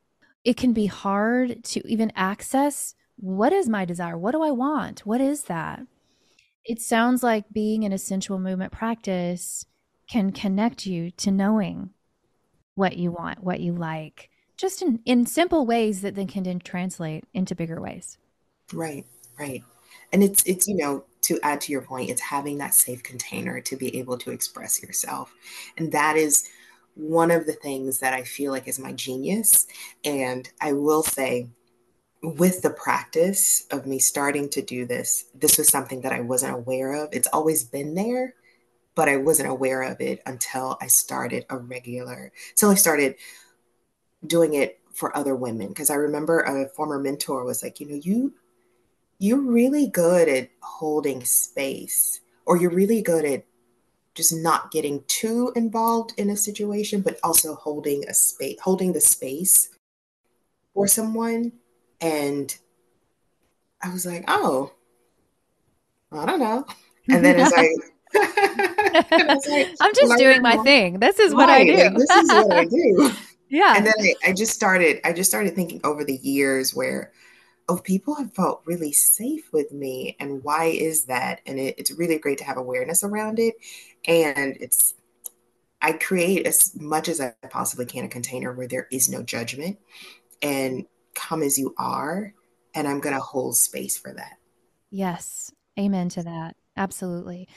it 0.44 0.56
can 0.56 0.72
be 0.72 0.86
hard 0.86 1.64
to 1.64 1.82
even 1.88 2.12
access 2.14 2.94
what 3.16 3.52
is 3.52 3.68
my 3.68 3.84
desire? 3.84 4.16
What 4.16 4.32
do 4.32 4.42
i 4.42 4.52
want? 4.52 5.00
What 5.00 5.20
is 5.20 5.44
that? 5.44 5.80
It 6.64 6.80
sounds 6.80 7.24
like 7.24 7.52
being 7.52 7.82
in 7.82 7.92
a 7.92 7.98
sensual 7.98 8.38
movement 8.38 8.72
practice 8.72 9.66
can 10.08 10.30
connect 10.30 10.86
you 10.86 11.10
to 11.10 11.32
knowing 11.32 11.90
what 12.76 12.96
you 12.96 13.10
want 13.10 13.42
what 13.42 13.60
you 13.60 13.72
like 13.72 14.30
just 14.56 14.80
in, 14.80 15.00
in 15.04 15.26
simple 15.26 15.66
ways 15.66 16.00
that 16.00 16.14
then 16.14 16.28
can 16.28 16.44
then 16.44 16.60
translate 16.60 17.24
into 17.34 17.54
bigger 17.54 17.80
ways 17.80 18.16
right 18.72 19.04
right 19.38 19.62
and 20.12 20.22
it's 20.22 20.44
it's 20.46 20.68
you 20.68 20.76
know 20.76 21.04
to 21.26 21.40
add 21.42 21.60
to 21.60 21.72
your 21.72 21.82
point, 21.82 22.08
it's 22.08 22.20
having 22.20 22.58
that 22.58 22.74
safe 22.74 23.02
container 23.02 23.60
to 23.60 23.76
be 23.76 23.98
able 23.98 24.16
to 24.18 24.30
express 24.30 24.80
yourself. 24.80 25.34
And 25.76 25.90
that 25.90 26.16
is 26.16 26.48
one 26.94 27.32
of 27.32 27.46
the 27.46 27.52
things 27.52 27.98
that 27.98 28.14
I 28.14 28.22
feel 28.22 28.52
like 28.52 28.68
is 28.68 28.78
my 28.78 28.92
genius. 28.92 29.66
And 30.04 30.48
I 30.60 30.72
will 30.72 31.02
say, 31.02 31.48
with 32.22 32.62
the 32.62 32.70
practice 32.70 33.66
of 33.72 33.86
me 33.86 33.98
starting 33.98 34.48
to 34.50 34.62
do 34.62 34.86
this, 34.86 35.24
this 35.34 35.58
was 35.58 35.68
something 35.68 36.00
that 36.02 36.12
I 36.12 36.20
wasn't 36.20 36.54
aware 36.54 36.92
of. 36.94 37.08
It's 37.12 37.28
always 37.32 37.64
been 37.64 37.94
there, 37.94 38.34
but 38.96 39.08
I 39.08 39.16
wasn't 39.18 39.50
aware 39.50 39.82
of 39.82 40.00
it 40.00 40.20
until 40.26 40.76
I 40.80 40.88
started 40.88 41.46
a 41.48 41.56
regular. 41.56 42.32
until 42.50 42.70
I 42.70 42.74
started 42.74 43.14
doing 44.26 44.54
it 44.54 44.80
for 44.92 45.16
other 45.16 45.36
women 45.36 45.68
because 45.68 45.90
I 45.90 45.94
remember 45.94 46.40
a 46.40 46.68
former 46.70 46.98
mentor 46.98 47.44
was 47.44 47.62
like, 47.62 47.78
you 47.78 47.86
know, 47.86 48.00
you 48.02 48.34
you're 49.18 49.40
really 49.40 49.86
good 49.86 50.28
at 50.28 50.50
holding 50.60 51.24
space 51.24 52.20
or 52.44 52.56
you're 52.56 52.70
really 52.70 53.00
good 53.00 53.24
at 53.24 53.44
just 54.14 54.34
not 54.34 54.70
getting 54.70 55.04
too 55.06 55.52
involved 55.54 56.12
in 56.16 56.30
a 56.30 56.36
situation 56.36 57.02
but 57.02 57.18
also 57.22 57.54
holding 57.54 58.04
a 58.08 58.14
space 58.14 58.58
holding 58.60 58.92
the 58.92 59.00
space 59.00 59.68
for 60.74 60.86
someone 60.86 61.52
and 62.00 62.56
I 63.82 63.92
was 63.92 64.06
like, 64.06 64.24
oh, 64.26 64.72
I 66.12 66.26
don't 66.26 66.40
know. 66.40 66.64
And 67.08 67.24
then 67.24 67.38
it's 67.38 67.54
like, 67.54 67.70
like 68.14 69.68
I'm 69.80 69.94
just 69.94 70.18
doing 70.18 70.42
my 70.42 70.56
thing. 70.58 71.00
This 71.00 71.18
is 71.18 71.34
what 71.34 71.48
I 71.48 71.64
do. 71.64 71.76
Like, 71.76 71.94
this 71.96 72.10
is 72.10 72.28
what 72.28 72.52
I 72.52 72.64
do. 72.70 73.12
yeah. 73.48 73.74
And 73.76 73.86
then 73.86 73.94
I, 73.98 74.14
I 74.30 74.32
just 74.32 74.52
started, 74.52 75.00
I 75.04 75.12
just 75.12 75.30
started 75.30 75.54
thinking 75.54 75.80
over 75.84 76.04
the 76.04 76.16
years 76.16 76.74
where, 76.74 77.12
oh, 77.68 77.78
people 77.78 78.14
have 78.14 78.32
felt 78.34 78.62
really 78.64 78.92
safe 78.92 79.52
with 79.52 79.72
me. 79.72 80.16
And 80.20 80.42
why 80.44 80.66
is 80.66 81.06
that? 81.06 81.40
And 81.46 81.58
it, 81.58 81.74
it's 81.78 81.90
really 81.90 82.18
great 82.18 82.38
to 82.38 82.44
have 82.44 82.56
awareness 82.56 83.02
around 83.02 83.38
it. 83.38 83.54
And 84.06 84.56
it's, 84.60 84.94
I 85.82 85.92
create 85.92 86.46
as 86.46 86.74
much 86.80 87.08
as 87.08 87.20
I 87.20 87.34
possibly 87.50 87.86
can 87.86 88.04
a 88.04 88.08
container 88.08 88.52
where 88.52 88.68
there 88.68 88.86
is 88.90 89.08
no 89.08 89.22
judgment 89.22 89.78
and 90.42 90.86
come 91.14 91.42
as 91.42 91.58
you 91.58 91.74
are. 91.76 92.32
And 92.74 92.86
I'm 92.86 93.00
going 93.00 93.14
to 93.14 93.20
hold 93.20 93.56
space 93.56 93.98
for 93.98 94.12
that. 94.12 94.38
Yes. 94.90 95.50
Amen 95.78 96.08
to 96.10 96.22
that. 96.22 96.55
Absolutely. 96.76 97.48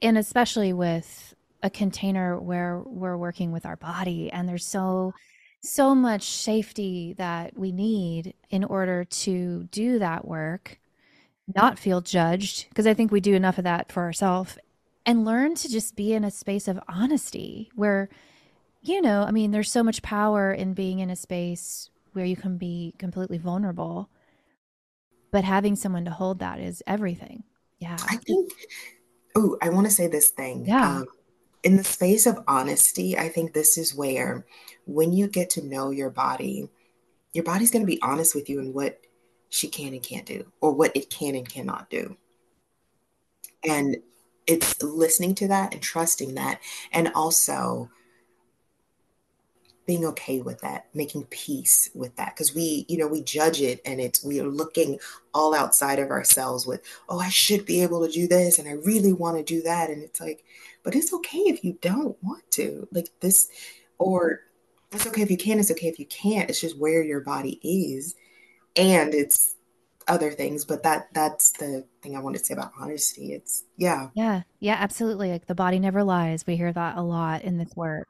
And 0.00 0.16
especially 0.16 0.72
with 0.72 1.34
a 1.62 1.70
container 1.70 2.38
where 2.38 2.80
we're 2.86 3.16
working 3.16 3.50
with 3.50 3.66
our 3.66 3.76
body 3.76 4.30
and 4.30 4.48
there's 4.48 4.64
so 4.66 5.12
so 5.60 5.92
much 5.92 6.22
safety 6.22 7.14
that 7.18 7.58
we 7.58 7.72
need 7.72 8.32
in 8.48 8.62
order 8.62 9.04
to 9.04 9.64
do 9.72 9.98
that 9.98 10.24
work, 10.24 10.78
not 11.52 11.80
feel 11.80 12.00
judged, 12.00 12.68
because 12.68 12.86
I 12.86 12.94
think 12.94 13.10
we 13.10 13.20
do 13.20 13.34
enough 13.34 13.58
of 13.58 13.64
that 13.64 13.90
for 13.90 14.04
ourselves, 14.04 14.56
and 15.04 15.24
learn 15.24 15.56
to 15.56 15.68
just 15.68 15.96
be 15.96 16.12
in 16.12 16.22
a 16.22 16.30
space 16.30 16.68
of 16.68 16.78
honesty 16.88 17.70
where, 17.74 18.08
you 18.82 19.02
know, 19.02 19.22
I 19.22 19.32
mean, 19.32 19.50
there's 19.50 19.70
so 19.72 19.82
much 19.82 20.00
power 20.00 20.52
in 20.52 20.74
being 20.74 21.00
in 21.00 21.10
a 21.10 21.16
space 21.16 21.90
where 22.12 22.24
you 22.24 22.36
can 22.36 22.56
be 22.56 22.94
completely 22.96 23.38
vulnerable. 23.38 24.10
But 25.32 25.42
having 25.42 25.74
someone 25.74 26.04
to 26.04 26.12
hold 26.12 26.38
that 26.38 26.60
is 26.60 26.84
everything. 26.86 27.42
Yeah. 27.78 27.96
I 28.08 28.16
think, 28.16 28.52
oh, 29.36 29.56
I 29.62 29.68
want 29.68 29.86
to 29.86 29.92
say 29.92 30.06
this 30.06 30.30
thing. 30.30 30.66
Yeah. 30.66 30.98
Um, 30.98 31.06
in 31.62 31.76
the 31.76 31.84
space 31.84 32.26
of 32.26 32.42
honesty, 32.46 33.18
I 33.18 33.28
think 33.28 33.52
this 33.52 33.76
is 33.78 33.94
where 33.94 34.46
when 34.86 35.12
you 35.12 35.28
get 35.28 35.50
to 35.50 35.66
know 35.66 35.90
your 35.90 36.10
body, 36.10 36.68
your 37.32 37.44
body's 37.44 37.70
going 37.70 37.82
to 37.82 37.90
be 37.90 38.00
honest 38.02 38.34
with 38.34 38.48
you 38.48 38.60
in 38.60 38.72
what 38.72 39.00
she 39.48 39.68
can 39.68 39.92
and 39.92 40.02
can't 40.02 40.26
do, 40.26 40.50
or 40.60 40.72
what 40.72 40.96
it 40.96 41.10
can 41.10 41.34
and 41.34 41.48
cannot 41.48 41.90
do. 41.90 42.16
And 43.64 43.96
it's 44.46 44.82
listening 44.82 45.34
to 45.36 45.48
that 45.48 45.74
and 45.74 45.82
trusting 45.82 46.34
that, 46.34 46.60
and 46.92 47.10
also 47.14 47.90
being 49.88 50.04
okay 50.04 50.42
with 50.42 50.60
that, 50.60 50.84
making 50.92 51.24
peace 51.30 51.88
with 51.94 52.14
that. 52.16 52.34
Because 52.36 52.54
we, 52.54 52.84
you 52.90 52.98
know, 52.98 53.08
we 53.08 53.22
judge 53.22 53.62
it 53.62 53.80
and 53.86 54.02
it's, 54.02 54.22
we 54.22 54.38
are 54.38 54.46
looking 54.46 54.98
all 55.32 55.54
outside 55.54 55.98
of 55.98 56.10
ourselves 56.10 56.66
with, 56.66 56.82
oh, 57.08 57.18
I 57.18 57.30
should 57.30 57.64
be 57.64 57.82
able 57.82 58.06
to 58.06 58.12
do 58.12 58.28
this 58.28 58.58
and 58.58 58.68
I 58.68 58.72
really 58.72 59.14
want 59.14 59.38
to 59.38 59.42
do 59.42 59.62
that. 59.62 59.88
And 59.88 60.02
it's 60.02 60.20
like, 60.20 60.44
but 60.82 60.94
it's 60.94 61.14
okay 61.14 61.38
if 61.38 61.64
you 61.64 61.78
don't 61.80 62.22
want 62.22 62.48
to. 62.50 62.86
Like 62.92 63.08
this, 63.20 63.48
or 63.96 64.42
it's 64.92 65.06
okay 65.06 65.22
if 65.22 65.30
you 65.30 65.38
can, 65.38 65.58
it's 65.58 65.70
okay 65.70 65.88
if 65.88 65.98
you 65.98 66.04
can't. 66.04 66.50
It's 66.50 66.60
just 66.60 66.78
where 66.78 67.02
your 67.02 67.20
body 67.20 67.58
is. 67.62 68.14
And 68.76 69.14
it's 69.14 69.54
other 70.06 70.32
things, 70.32 70.66
but 70.66 70.82
that 70.82 71.08
that's 71.14 71.52
the 71.52 71.86
thing 72.02 72.14
I 72.14 72.20
wanted 72.20 72.40
to 72.40 72.44
say 72.44 72.54
about 72.54 72.72
honesty. 72.78 73.32
It's 73.32 73.64
yeah. 73.78 74.10
Yeah. 74.12 74.42
Yeah, 74.60 74.76
absolutely. 74.78 75.30
Like 75.30 75.46
the 75.46 75.54
body 75.54 75.78
never 75.78 76.04
lies. 76.04 76.46
We 76.46 76.56
hear 76.56 76.74
that 76.74 76.98
a 76.98 77.02
lot 77.02 77.42
in 77.42 77.56
this 77.56 77.74
work 77.74 78.08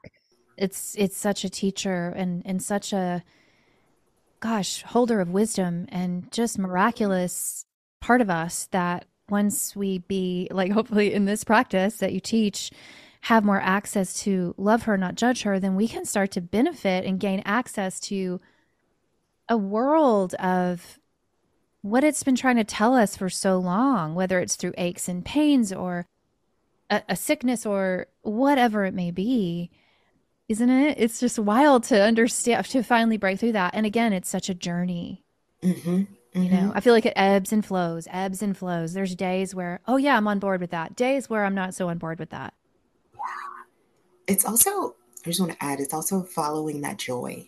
it's 0.59 0.93
it's 0.97 1.17
such 1.17 1.43
a 1.43 1.49
teacher 1.49 2.13
and 2.15 2.43
and 2.45 2.61
such 2.61 2.93
a 2.93 3.23
gosh 4.39 4.83
holder 4.83 5.19
of 5.19 5.29
wisdom 5.29 5.85
and 5.89 6.31
just 6.31 6.59
miraculous 6.59 7.65
part 7.99 8.21
of 8.21 8.29
us 8.29 8.67
that 8.71 9.05
once 9.29 9.75
we 9.75 9.99
be 9.99 10.47
like 10.51 10.71
hopefully 10.73 11.13
in 11.13 11.25
this 11.25 11.43
practice 11.43 11.97
that 11.97 12.13
you 12.13 12.19
teach 12.19 12.71
have 13.21 13.43
more 13.43 13.59
access 13.61 14.13
to 14.21 14.53
love 14.57 14.83
her 14.83 14.97
not 14.97 15.15
judge 15.15 15.41
her 15.43 15.59
then 15.59 15.75
we 15.75 15.87
can 15.87 16.05
start 16.05 16.31
to 16.31 16.41
benefit 16.41 17.05
and 17.05 17.19
gain 17.19 17.41
access 17.45 17.99
to 17.99 18.39
a 19.47 19.57
world 19.57 20.33
of 20.35 20.99
what 21.81 22.03
it's 22.03 22.23
been 22.23 22.35
trying 22.35 22.57
to 22.57 22.63
tell 22.63 22.93
us 22.93 23.15
for 23.15 23.29
so 23.29 23.57
long 23.57 24.13
whether 24.13 24.39
it's 24.39 24.55
through 24.55 24.73
aches 24.77 25.07
and 25.07 25.25
pains 25.25 25.71
or 25.71 26.05
a, 26.89 27.01
a 27.09 27.15
sickness 27.15 27.65
or 27.65 28.07
whatever 28.21 28.85
it 28.85 28.93
may 28.93 29.11
be 29.11 29.69
isn't 30.49 30.69
it? 30.69 30.97
It's 30.99 31.19
just 31.19 31.37
wild 31.37 31.83
to 31.85 32.01
understand, 32.01 32.65
to 32.65 32.81
finally 32.81 33.17
break 33.17 33.39
through 33.39 33.51
that. 33.53 33.75
And 33.75 33.85
again, 33.85 34.11
it's 34.11 34.27
such 34.27 34.49
a 34.49 34.55
journey. 34.55 35.23
Mm-hmm, 35.61 35.89
mm-hmm. 35.89 36.41
You 36.41 36.49
know, 36.49 36.71
I 36.73 36.79
feel 36.79 36.93
like 36.93 37.05
it 37.05 37.13
ebbs 37.15 37.53
and 37.53 37.63
flows, 37.63 38.07
ebbs 38.09 38.41
and 38.41 38.57
flows. 38.57 38.93
There's 38.93 39.15
days 39.15 39.53
where, 39.53 39.79
oh, 39.87 39.97
yeah, 39.97 40.17
I'm 40.17 40.27
on 40.27 40.39
board 40.39 40.59
with 40.59 40.71
that. 40.71 40.95
Days 40.95 41.29
where 41.29 41.45
I'm 41.45 41.53
not 41.53 41.75
so 41.75 41.89
on 41.89 41.99
board 41.99 42.17
with 42.17 42.31
that. 42.31 42.55
Yeah. 43.13 43.21
It's 44.27 44.43
also, 44.43 44.95
I 45.23 45.29
just 45.29 45.39
want 45.39 45.51
to 45.51 45.63
add, 45.63 45.79
it's 45.79 45.93
also 45.93 46.23
following 46.23 46.81
that 46.81 46.97
joy. 46.97 47.47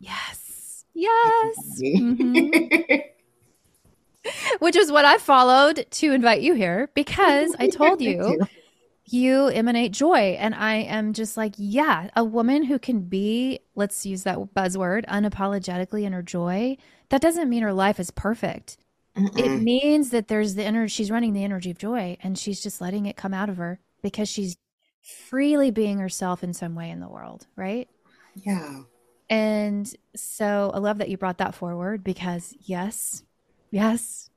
Yes. 0.00 0.84
Yes. 0.94 1.56
Mm-hmm. 1.82 2.94
Which 4.60 4.76
is 4.76 4.90
what 4.90 5.04
I 5.04 5.18
followed 5.18 5.84
to 5.90 6.12
invite 6.12 6.40
you 6.40 6.54
here 6.54 6.88
because 6.94 7.54
I 7.58 7.68
told 7.68 8.00
you 8.00 8.40
you 9.12 9.48
emanate 9.48 9.92
joy. 9.92 10.36
And 10.38 10.54
I 10.54 10.74
am 10.76 11.12
just 11.12 11.36
like, 11.36 11.54
yeah, 11.56 12.10
a 12.16 12.24
woman 12.24 12.64
who 12.64 12.78
can 12.78 13.02
be, 13.02 13.60
let's 13.74 14.06
use 14.06 14.22
that 14.24 14.38
buzzword, 14.54 15.06
unapologetically 15.06 16.04
in 16.04 16.12
her 16.12 16.22
joy, 16.22 16.76
that 17.10 17.20
doesn't 17.20 17.48
mean 17.48 17.62
her 17.62 17.72
life 17.72 18.00
is 18.00 18.10
perfect. 18.10 18.76
Mm-mm. 19.16 19.38
It 19.38 19.62
means 19.62 20.10
that 20.10 20.28
there's 20.28 20.54
the 20.54 20.64
energy, 20.64 20.90
she's 20.90 21.10
running 21.10 21.34
the 21.34 21.44
energy 21.44 21.70
of 21.70 21.78
joy 21.78 22.16
and 22.22 22.38
she's 22.38 22.62
just 22.62 22.80
letting 22.80 23.06
it 23.06 23.16
come 23.16 23.34
out 23.34 23.50
of 23.50 23.58
her 23.58 23.78
because 24.02 24.28
she's 24.28 24.56
freely 25.02 25.70
being 25.70 25.98
herself 25.98 26.42
in 26.42 26.54
some 26.54 26.74
way 26.74 26.90
in 26.90 27.00
the 27.00 27.08
world, 27.08 27.46
right? 27.56 27.88
Yeah. 28.34 28.82
And 29.28 29.92
so 30.16 30.70
I 30.74 30.78
love 30.78 30.98
that 30.98 31.08
you 31.08 31.16
brought 31.16 31.38
that 31.38 31.54
forward 31.54 32.04
because, 32.04 32.54
yes, 32.60 33.22
yes, 33.70 34.30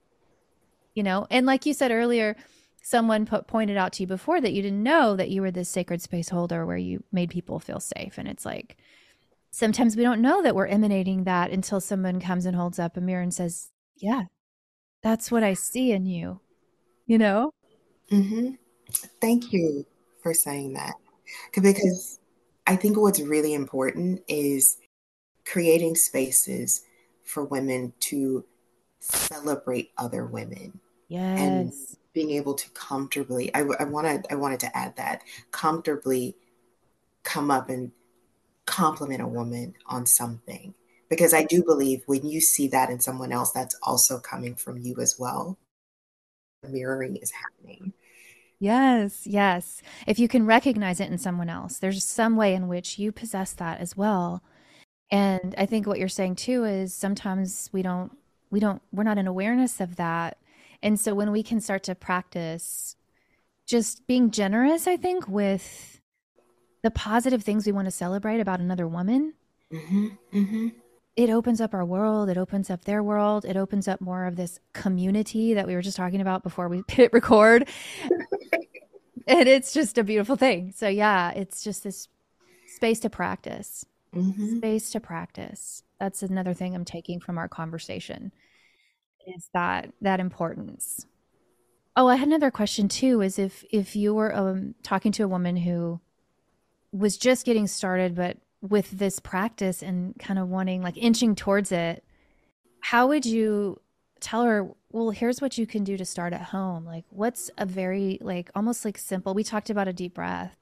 you 0.94 1.04
know, 1.04 1.28
and 1.30 1.46
like 1.46 1.66
you 1.66 1.74
said 1.74 1.92
earlier, 1.92 2.36
someone 2.86 3.26
put, 3.26 3.48
pointed 3.48 3.76
out 3.78 3.92
to 3.92 4.04
you 4.04 4.08
before 4.08 4.40
that 4.40 4.54
you 4.54 4.62
didn't 4.62 4.84
know 4.84 5.16
that 5.16 5.32
you 5.32 5.42
were 5.42 5.50
this 5.50 5.68
sacred 5.68 6.04
space 6.04 6.30
holder 6.30 6.68
where 6.68 6.78
you 6.78 7.04
made 7.12 7.32
people 7.32 7.60
feel 7.60 7.80
safe. 7.80 8.20
And 8.20 8.28
it's 8.28 8.46
like, 8.46 8.78
sometimes 9.50 9.98
we 9.98 10.04
don't 10.04 10.22
know 10.22 10.44
that 10.44 10.54
we're 10.54 10.68
emanating 10.68 11.24
that 11.24 11.50
until 11.50 11.82
someone 11.82 12.20
comes 12.20 12.46
and 12.46 12.56
holds 12.56 12.78
up 12.78 12.96
a 12.96 13.02
mirror 13.02 13.24
and 13.24 13.34
says, 13.34 13.72
Yeah, 13.98 14.26
that's 15.02 15.32
what 15.32 15.44
I 15.44 15.56
see 15.56 15.94
in 15.94 16.06
you, 16.06 16.42
you 17.08 17.18
know? 17.18 17.52
Mm-hmm. 18.12 18.52
Thank 19.20 19.52
you 19.52 19.88
for 20.22 20.36
saying 20.36 20.74
that. 20.74 20.94
Because 21.56 22.20
I 22.68 22.76
think 22.76 22.98
what's 22.98 23.20
really 23.20 23.56
important 23.56 24.22
is 24.28 24.78
creating 25.44 25.96
spaces 25.96 26.84
for 27.24 27.46
women 27.46 27.94
to 28.02 28.46
celebrate 29.00 29.90
other 29.98 30.28
women. 30.28 30.80
Yes. 31.08 31.40
And 31.40 31.74
being 32.16 32.32
able 32.32 32.56
to 32.56 32.68
comfortably 32.72 33.54
I, 33.54 33.60
I 33.80 33.84
wanted 33.84 34.26
I 34.32 34.36
wanted 34.36 34.62
to 34.62 34.76
add 34.76 34.96
that 34.96 35.22
comfortably 35.52 36.36
come 37.24 37.52
up 37.52 37.70
and 37.70 37.92
compliment 38.66 39.22
a 39.22 39.28
woman 39.28 39.76
on 39.86 40.08
something 40.08 40.74
because 41.10 41.34
I 41.36 41.44
do 41.44 41.64
believe 41.64 42.02
when 42.08 42.28
you 42.28 42.42
see 42.42 42.68
that 42.70 42.90
in 42.90 43.00
someone 43.00 43.32
else 43.32 43.52
that's 43.52 43.78
also 43.84 44.18
coming 44.18 44.56
from 44.56 44.80
you 44.80 44.96
as 45.00 45.18
well 45.20 45.60
mirroring 46.68 47.18
is 47.18 47.32
happening 47.32 47.94
Yes, 48.58 49.28
yes. 49.28 49.82
If 50.08 50.18
you 50.18 50.30
can 50.30 50.46
recognize 50.46 51.02
it 51.02 51.12
in 51.12 51.18
someone 51.18 51.50
else, 51.50 51.78
there's 51.78 52.06
some 52.06 52.38
way 52.38 52.56
in 52.56 52.70
which 52.70 52.98
you 52.98 53.12
possess 53.12 53.52
that 53.54 53.82
as 53.82 53.98
well. 53.98 54.42
And 55.12 55.54
I 55.58 55.66
think 55.66 55.86
what 55.86 56.00
you're 56.00 56.08
saying 56.08 56.36
too 56.36 56.64
is 56.64 56.94
sometimes 56.94 57.70
we 57.74 57.82
don't 57.82 58.18
we 58.50 58.60
don't 58.60 58.82
we're 58.92 59.04
not 59.04 59.18
in 59.18 59.28
awareness 59.28 59.82
of 59.82 59.98
that 59.98 60.38
and 60.82 61.00
so 61.00 61.14
when 61.14 61.32
we 61.32 61.44
can 61.44 61.60
start 61.60 61.84
to 61.84 61.96
practice 61.96 62.96
just 63.66 64.06
being 64.08 64.32
generous, 64.32 64.88
I 64.88 64.98
think, 64.98 65.28
with 65.28 66.02
the 66.84 66.92
positive 66.92 67.44
things 67.44 67.66
we 67.66 67.72
want 67.72 67.86
to 67.86 67.92
celebrate 67.92 68.40
about 68.40 68.60
another 68.60 68.88
woman, 68.88 69.34
mm-hmm, 69.74 70.08
mm-hmm. 70.34 70.68
it 71.16 71.30
opens 71.30 71.60
up 71.60 71.74
our 71.74 71.86
world, 71.86 72.30
it 72.30 72.38
opens 72.38 72.70
up 72.70 72.86
their 72.86 73.02
world, 73.02 73.46
it 73.46 73.58
opens 73.58 73.88
up 73.88 74.02
more 74.02 74.26
of 74.26 74.36
this 74.36 74.60
community 74.74 75.54
that 75.56 75.66
we 75.66 75.74
were 75.74 75.82
just 75.82 75.98
talking 75.98 76.22
about 76.22 76.44
before 76.44 76.68
we 76.68 76.84
hit 76.88 77.12
record. 77.12 77.68
and 79.28 79.50
it's 79.50 79.74
just 79.74 79.98
a 79.98 80.04
beautiful 80.04 80.36
thing. 80.36 80.72
So 80.76 80.88
yeah, 80.88 81.32
it's 81.32 81.64
just 81.64 81.84
this 81.84 82.08
space 82.68 83.00
to 83.00 83.10
practice. 83.10 83.86
Mm-hmm. 84.14 84.58
Space 84.58 84.92
to 84.92 85.00
practice. 85.00 85.84
That's 86.00 86.22
another 86.22 86.54
thing 86.54 86.76
I'm 86.76 86.86
taking 86.86 87.20
from 87.20 87.38
our 87.38 87.48
conversation 87.48 88.32
is 89.28 89.50
that 89.54 89.92
that 90.02 90.20
importance. 90.20 91.06
Oh, 91.96 92.08
I 92.08 92.18
had 92.18 92.28
another 92.28 92.52
question 92.52 92.88
too 92.88 93.22
is 93.22 93.40
if 93.40 93.64
if 93.72 93.96
you 93.96 94.14
were 94.14 94.36
um, 94.36 94.76
talking 94.84 95.12
to 95.14 95.24
a 95.24 95.28
woman 95.28 95.58
who 95.58 96.00
was 96.92 97.18
just 97.18 97.46
getting 97.46 97.68
started 97.68 98.16
but 98.16 98.38
with 98.62 98.92
this 98.92 99.20
practice 99.20 99.84
and 99.84 100.18
kind 100.18 100.40
of 100.40 100.50
wanting 100.50 100.82
like 100.82 100.98
inching 100.98 101.36
towards 101.36 101.72
it, 101.72 102.04
how 102.82 103.08
would 103.08 103.26
you 103.26 103.80
tell 104.20 104.44
her, 104.44 104.70
well, 104.92 105.12
here's 105.12 105.42
what 105.42 105.58
you 105.58 105.68
can 105.68 105.84
do 105.84 105.98
to 105.98 106.06
start 106.06 106.34
at 106.34 106.42
home? 106.42 106.86
Like, 106.86 107.06
what's 107.10 107.52
a 107.58 107.66
very, 107.66 108.18
like, 108.22 108.50
almost 108.56 108.86
like 108.86 108.98
simple? 108.98 109.34
We 109.34 109.44
talked 109.44 109.70
about 109.70 109.88
a 109.88 109.94
deep 109.94 110.16
breath, 110.16 110.56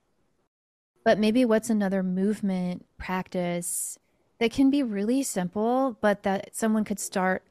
but 1.06 1.19
maybe 1.19 1.45
what's 1.45 1.69
another 1.69 2.04
movement 2.04 2.86
practice 2.97 3.97
that 4.39 4.52
can 4.52 4.69
be 4.69 4.84
really 4.84 5.23
simple, 5.23 5.97
but 6.02 6.23
that 6.23 6.56
someone 6.56 6.84
could 6.84 6.99
start 6.99 7.43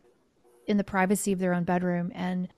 in 0.73 0.79
the 0.79 0.85
privacy 0.85 1.31
of 1.33 1.39
their 1.39 1.55
own 1.55 1.63
bedroom 1.63 2.11
and 2.15 2.49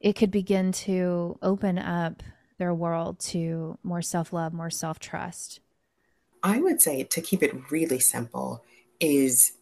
it 0.00 0.14
could 0.14 0.30
begin 0.30 0.72
to 0.72 1.38
open 1.40 1.78
up 1.78 2.22
their 2.58 2.74
world 2.74 3.18
to 3.20 3.78
more 3.82 4.02
self 4.02 4.32
love, 4.32 4.52
more 4.52 4.68
self 4.68 4.98
trust. 4.98 5.60
I 6.42 6.60
would 6.60 6.82
say 6.82 7.04
to 7.04 7.20
keep 7.20 7.42
it 7.42 7.54
really 7.70 7.98
simple 7.98 8.64
is 9.00 9.52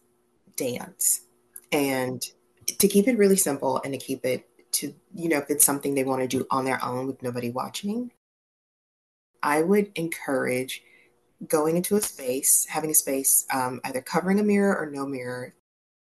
dance. 0.57 1.21
And 1.71 2.21
to 2.79 2.87
keep 2.87 3.07
it 3.07 3.17
really 3.17 3.35
simple 3.35 3.81
and 3.83 3.93
to 3.93 3.99
keep 3.99 4.25
it 4.25 4.47
to, 4.73 4.93
you 5.13 5.29
know, 5.29 5.37
if 5.37 5.49
it's 5.49 5.65
something 5.65 5.93
they 5.93 6.03
want 6.03 6.21
to 6.21 6.27
do 6.27 6.45
on 6.49 6.65
their 6.65 6.83
own 6.83 7.07
with 7.07 7.21
nobody 7.21 7.49
watching, 7.49 8.11
I 9.43 9.61
would 9.61 9.91
encourage 9.95 10.81
going 11.47 11.75
into 11.75 11.95
a 11.95 12.01
space, 12.01 12.65
having 12.67 12.89
a 12.89 12.95
space, 12.95 13.45
um, 13.53 13.79
either 13.83 14.01
covering 14.01 14.39
a 14.39 14.43
mirror 14.43 14.75
or 14.75 14.89
no 14.89 15.05
mirror, 15.05 15.53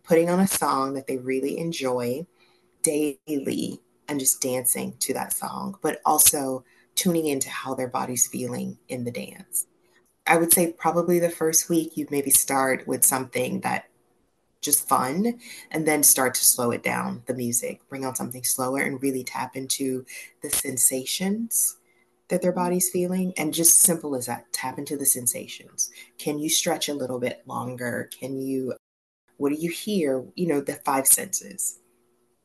putting 0.04 0.30
on 0.30 0.40
a 0.40 0.46
song 0.46 0.94
that 0.94 1.06
they 1.06 1.18
really 1.18 1.58
enjoy 1.58 2.26
daily 2.82 3.80
and 4.08 4.20
just 4.20 4.40
dancing 4.40 4.94
to 4.98 5.14
that 5.14 5.32
song, 5.32 5.76
but 5.82 6.00
also 6.04 6.64
tuning 6.94 7.26
into 7.26 7.48
how 7.48 7.74
their 7.74 7.88
body's 7.88 8.26
feeling 8.26 8.78
in 8.88 9.04
the 9.04 9.10
dance. 9.10 9.66
I 10.26 10.36
would 10.36 10.52
say 10.52 10.72
probably 10.72 11.18
the 11.18 11.30
first 11.30 11.68
week 11.68 11.96
you 11.96 12.06
maybe 12.10 12.30
start 12.30 12.86
with 12.86 13.04
something 13.04 13.60
that 13.60 13.86
just 14.60 14.88
fun 14.88 15.40
and 15.72 15.86
then 15.86 16.02
start 16.02 16.34
to 16.34 16.44
slow 16.44 16.70
it 16.70 16.82
down 16.82 17.22
the 17.26 17.34
music. 17.34 17.80
Bring 17.88 18.04
on 18.04 18.14
something 18.14 18.44
slower 18.44 18.80
and 18.80 19.02
really 19.02 19.24
tap 19.24 19.56
into 19.56 20.06
the 20.42 20.50
sensations 20.50 21.76
that 22.28 22.40
their 22.40 22.52
body's 22.52 22.88
feeling 22.88 23.32
and 23.36 23.52
just 23.52 23.80
simple 23.80 24.14
as 24.14 24.26
that 24.26 24.50
tap 24.52 24.78
into 24.78 24.96
the 24.96 25.04
sensations. 25.04 25.90
Can 26.18 26.38
you 26.38 26.48
stretch 26.48 26.88
a 26.88 26.94
little 26.94 27.18
bit 27.18 27.42
longer? 27.46 28.08
Can 28.18 28.40
you 28.40 28.74
what 29.42 29.52
do 29.52 29.58
you 29.58 29.70
hear 29.70 30.24
you 30.34 30.46
know 30.46 30.60
the 30.60 30.74
five 30.74 31.06
senses? 31.06 31.78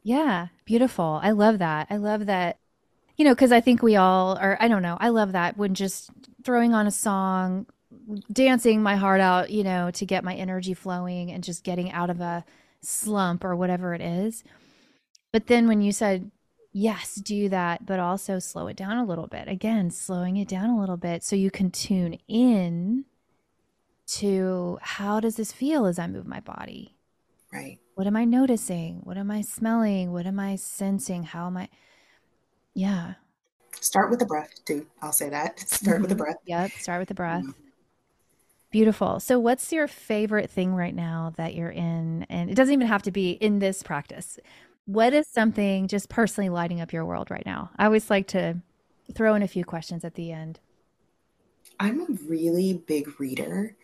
Yeah 0.03 0.47
beautiful. 0.65 1.19
I 1.23 1.31
love 1.31 1.59
that. 1.59 1.87
I 1.89 1.97
love 1.97 2.25
that 2.25 2.59
you 3.17 3.25
know, 3.25 3.33
because 3.33 3.51
I 3.51 3.61
think 3.61 3.81
we 3.81 3.95
all 3.95 4.37
are, 4.37 4.57
I 4.61 4.67
don't 4.67 4.83
know, 4.83 4.97
I 4.99 5.09
love 5.09 5.31
that 5.31 5.57
when 5.57 5.73
just 5.73 6.11
throwing 6.43 6.73
on 6.73 6.85
a 6.85 6.91
song, 6.91 7.65
dancing 8.31 8.83
my 8.83 8.95
heart 8.95 9.21
out, 9.21 9.49
you 9.49 9.63
know, 9.63 9.89
to 9.91 10.05
get 10.05 10.23
my 10.23 10.35
energy 10.35 10.75
flowing 10.75 11.31
and 11.31 11.43
just 11.43 11.63
getting 11.63 11.91
out 11.91 12.11
of 12.11 12.21
a 12.21 12.45
slump 12.81 13.43
or 13.43 13.55
whatever 13.55 13.95
it 13.95 14.01
is. 14.01 14.43
But 15.33 15.47
then 15.47 15.67
when 15.67 15.81
you 15.81 15.91
said, 15.91 16.29
yes, 16.71 17.15
do 17.15 17.49
that, 17.49 17.87
but 17.87 17.99
also 17.99 18.37
slow 18.37 18.67
it 18.67 18.77
down 18.77 18.97
a 18.97 19.05
little 19.05 19.27
bit, 19.27 19.47
again, 19.47 19.89
slowing 19.89 20.37
it 20.37 20.47
down 20.47 20.69
a 20.69 20.79
little 20.79 20.97
bit 20.97 21.23
so 21.23 21.35
you 21.35 21.49
can 21.49 21.71
tune 21.71 22.19
in 22.27 23.05
to 24.07 24.79
how 24.81 25.19
does 25.19 25.35
this 25.35 25.51
feel 25.51 25.85
as 25.85 25.99
I 25.99 26.07
move 26.07 26.25
my 26.25 26.39
body? 26.39 26.95
Right. 27.51 27.79
What 27.95 28.07
am 28.07 28.15
I 28.15 28.25
noticing? 28.25 29.01
What 29.03 29.17
am 29.17 29.31
I 29.31 29.41
smelling? 29.41 30.11
What 30.11 30.25
am 30.25 30.39
I 30.39 30.55
sensing? 30.55 31.23
How 31.23 31.47
am 31.47 31.57
I? 31.57 31.69
Yeah. 32.73 33.15
Start 33.79 34.09
with 34.09 34.19
the 34.19 34.25
breath, 34.25 34.53
too. 34.65 34.85
I'll 35.01 35.11
say 35.11 35.29
that. 35.29 35.59
Start 35.67 35.95
mm-hmm. 35.95 36.01
with 36.01 36.09
the 36.09 36.15
mm-hmm. 36.15 36.23
breath. 36.23 36.37
Yep. 36.45 36.71
Start 36.71 36.99
with 36.99 37.07
the 37.07 37.15
breath. 37.15 37.43
Mm-hmm. 37.43 37.61
Beautiful. 38.69 39.19
So, 39.19 39.39
what's 39.39 39.71
your 39.71 39.87
favorite 39.87 40.49
thing 40.49 40.75
right 40.75 40.93
now 40.93 41.33
that 41.37 41.55
you're 41.55 41.69
in? 41.69 42.25
And 42.29 42.49
it 42.49 42.55
doesn't 42.55 42.73
even 42.73 42.87
have 42.87 43.03
to 43.03 43.11
be 43.11 43.31
in 43.31 43.59
this 43.59 43.81
practice. 43.81 44.39
What 44.85 45.13
is 45.13 45.27
something 45.27 45.87
just 45.87 46.09
personally 46.09 46.49
lighting 46.49 46.81
up 46.81 46.91
your 46.91 47.05
world 47.05 47.31
right 47.31 47.45
now? 47.45 47.71
I 47.77 47.85
always 47.85 48.09
like 48.09 48.27
to 48.29 48.57
throw 49.13 49.35
in 49.35 49.41
a 49.41 49.47
few 49.47 49.63
questions 49.63 50.03
at 50.03 50.15
the 50.15 50.31
end. 50.31 50.59
I'm 51.79 52.01
a 52.01 52.07
really 52.27 52.73
big 52.73 53.19
reader 53.19 53.75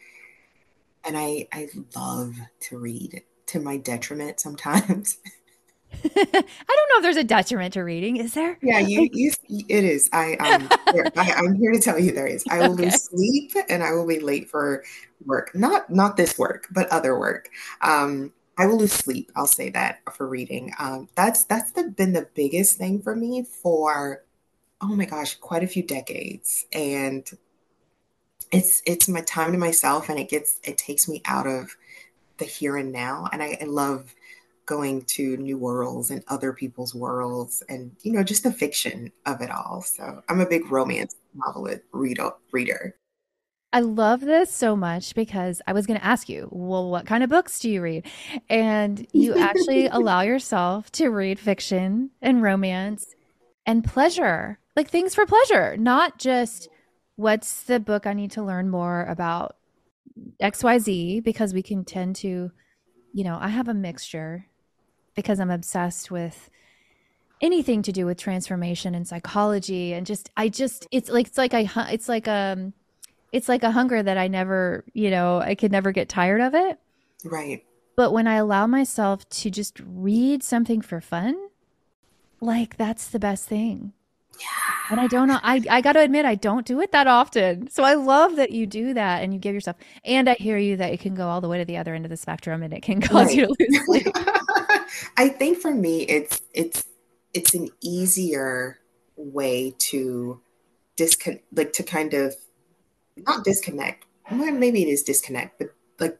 and 1.05 1.17
I 1.17 1.47
I 1.51 1.69
love 1.95 2.35
to 2.61 2.77
read 2.77 3.23
to 3.47 3.59
my 3.59 3.77
detriment 3.77 4.39
sometimes. 4.39 5.17
I 6.03 6.07
don't 6.09 6.35
know 6.35 6.97
if 6.97 7.01
there's 7.03 7.17
a 7.17 7.23
detriment 7.23 7.73
to 7.73 7.81
reading. 7.81 8.17
Is 8.17 8.33
there? 8.33 8.57
Yeah, 8.61 8.79
you, 8.79 9.09
you 9.13 9.31
it 9.49 9.83
is. 9.83 10.09
I 10.11 10.33
um 10.35 10.67
I, 11.15 11.33
am 11.37 11.55
here 11.55 11.71
to 11.71 11.79
tell 11.79 11.99
you 11.99 12.11
there 12.11 12.27
is. 12.27 12.43
I 12.49 12.59
will 12.59 12.73
okay. 12.73 12.85
lose 12.85 13.03
sleep 13.03 13.51
and 13.69 13.83
I 13.83 13.91
will 13.91 14.07
be 14.07 14.19
late 14.19 14.49
for 14.49 14.83
work. 15.25 15.53
Not 15.53 15.89
not 15.89 16.17
this 16.17 16.37
work, 16.37 16.67
but 16.71 16.89
other 16.89 17.17
work. 17.17 17.49
Um, 17.81 18.33
I 18.57 18.65
will 18.65 18.77
lose 18.77 18.93
sleep. 18.93 19.31
I'll 19.35 19.47
say 19.47 19.69
that 19.71 19.99
for 20.13 20.27
reading. 20.27 20.73
Um, 20.79 21.09
that's 21.15 21.43
that's 21.45 21.71
the, 21.71 21.83
been 21.83 22.13
the 22.13 22.27
biggest 22.33 22.77
thing 22.77 23.01
for 23.01 23.15
me 23.15 23.43
for 23.43 24.23
oh 24.81 24.95
my 24.95 25.05
gosh, 25.05 25.35
quite 25.35 25.63
a 25.63 25.67
few 25.67 25.83
decades, 25.83 26.65
and 26.73 27.29
it's 28.53 28.81
it's 28.85 29.09
my 29.09 29.21
time 29.21 29.51
to 29.51 29.57
myself, 29.57 30.09
and 30.09 30.19
it 30.19 30.29
gets 30.29 30.59
it 30.63 30.77
takes 30.77 31.07
me 31.09 31.21
out 31.25 31.47
of 31.47 31.75
the 32.37 32.45
here 32.45 32.77
and 32.77 32.91
now, 32.91 33.27
and 33.31 33.43
I, 33.43 33.57
I 33.61 33.65
love 33.65 34.13
going 34.65 35.01
to 35.03 35.37
new 35.37 35.57
worlds 35.57 36.09
and 36.09 36.23
other 36.27 36.53
people's 36.53 36.95
worlds 36.95 37.63
and 37.67 37.95
you 38.01 38.13
know 38.13 38.23
just 38.23 38.43
the 38.43 38.51
fiction 38.51 39.11
of 39.25 39.41
it 39.41 39.51
all 39.51 39.81
so 39.81 40.21
i'm 40.29 40.39
a 40.39 40.45
big 40.45 40.71
romance 40.71 41.15
novel 41.35 41.69
reader 41.91 42.31
reader 42.51 42.95
I 43.75 43.79
love 43.79 44.21
this 44.21 44.53
so 44.53 44.75
much 44.75 45.15
because 45.15 45.59
I 45.65 45.73
was 45.73 45.87
going 45.87 45.99
to 45.99 46.05
ask 46.05 46.29
you, 46.29 46.47
well, 46.51 46.91
what 46.91 47.07
kind 47.07 47.23
of 47.23 47.31
books 47.31 47.59
do 47.59 47.71
you 47.71 47.81
read? 47.81 48.05
And 48.47 49.07
you 49.13 49.35
actually 49.35 49.87
allow 49.91 50.21
yourself 50.21 50.91
to 50.91 51.09
read 51.09 51.39
fiction 51.39 52.11
and 52.21 52.43
romance 52.43 53.15
and 53.65 53.83
pleasure, 53.83 54.59
like 54.75 54.91
things 54.91 55.15
for 55.15 55.25
pleasure, 55.25 55.75
not 55.75 56.19
just 56.19 56.69
what's 57.15 57.63
the 57.63 57.79
book 57.79 58.05
I 58.07 58.13
need 58.13 58.31
to 58.31 58.43
learn 58.43 58.69
more 58.69 59.05
about 59.05 59.55
XYZ, 60.41 61.23
because 61.23 61.53
we 61.53 61.63
can 61.63 61.83
tend 61.83 62.15
to, 62.17 62.51
you 63.13 63.23
know, 63.23 63.37
I 63.39 63.49
have 63.49 63.67
a 63.67 63.73
mixture 63.73 64.47
because 65.15 65.39
I'm 65.39 65.51
obsessed 65.51 66.11
with 66.11 66.49
anything 67.41 67.81
to 67.83 67.91
do 67.91 68.05
with 68.05 68.17
transformation 68.17 68.95
and 68.95 69.07
psychology 69.07 69.93
and 69.93 70.05
just 70.05 70.29
I 70.37 70.47
just 70.49 70.87
it's 70.91 71.09
like 71.09 71.27
it's 71.27 71.37
like 71.37 71.53
I 71.53 71.69
it's 71.91 72.07
like 72.07 72.27
um 72.27 72.73
it's 73.31 73.49
like 73.49 73.63
a 73.63 73.71
hunger 73.71 74.01
that 74.01 74.17
I 74.17 74.27
never, 74.27 74.85
you 74.93 75.09
know, 75.09 75.39
I 75.39 75.55
could 75.55 75.71
never 75.71 75.91
get 75.91 76.07
tired 76.07 76.39
of 76.39 76.53
it. 76.53 76.79
Right. 77.25 77.65
But 77.95 78.11
when 78.11 78.27
I 78.27 78.35
allow 78.35 78.67
myself 78.67 79.27
to 79.29 79.49
just 79.49 79.79
read 79.83 80.43
something 80.43 80.81
for 80.81 81.01
fun, 81.01 81.35
like 82.39 82.77
that's 82.77 83.09
the 83.09 83.19
best 83.19 83.47
thing. 83.47 83.93
Yeah. 84.39 84.73
And 84.91 84.99
I 84.99 85.07
don't 85.07 85.27
know. 85.27 85.39
I, 85.43 85.61
I 85.69 85.81
got 85.81 85.93
to 85.93 85.99
admit, 85.99 86.25
I 86.25 86.35
don't 86.35 86.65
do 86.65 86.81
it 86.81 86.91
that 86.91 87.07
often. 87.07 87.69
So 87.69 87.83
I 87.83 87.93
love 87.93 88.35
that 88.35 88.51
you 88.51 88.65
do 88.65 88.93
that 88.93 89.23
and 89.23 89.33
you 89.33 89.39
give 89.39 89.53
yourself. 89.53 89.77
And 90.03 90.29
I 90.29 90.33
hear 90.33 90.57
you 90.57 90.77
that 90.77 90.91
it 90.91 90.99
can 90.99 91.15
go 91.15 91.27
all 91.29 91.41
the 91.41 91.47
way 91.47 91.57
to 91.59 91.65
the 91.65 91.77
other 91.77 91.93
end 91.93 92.05
of 92.05 92.09
the 92.09 92.17
spectrum 92.17 92.63
and 92.63 92.73
it 92.73 92.81
can 92.81 93.01
cause 93.01 93.27
right. 93.27 93.35
you 93.35 93.47
to 93.47 93.55
lose 93.59 93.85
sleep. 93.85 94.07
I 95.17 95.29
think 95.29 95.59
for 95.59 95.73
me, 95.73 96.03
it's 96.03 96.41
it's 96.53 96.85
it's 97.33 97.53
an 97.53 97.69
easier 97.81 98.79
way 99.15 99.73
to 99.77 100.41
disconnect, 100.95 101.45
like 101.55 101.73
to 101.73 101.83
kind 101.83 102.13
of 102.13 102.35
not 103.17 103.43
disconnect. 103.43 104.05
Well, 104.31 104.51
maybe 104.51 104.83
it 104.83 104.87
is 104.87 105.03
disconnect, 105.03 105.59
but 105.59 105.69
like 105.99 106.17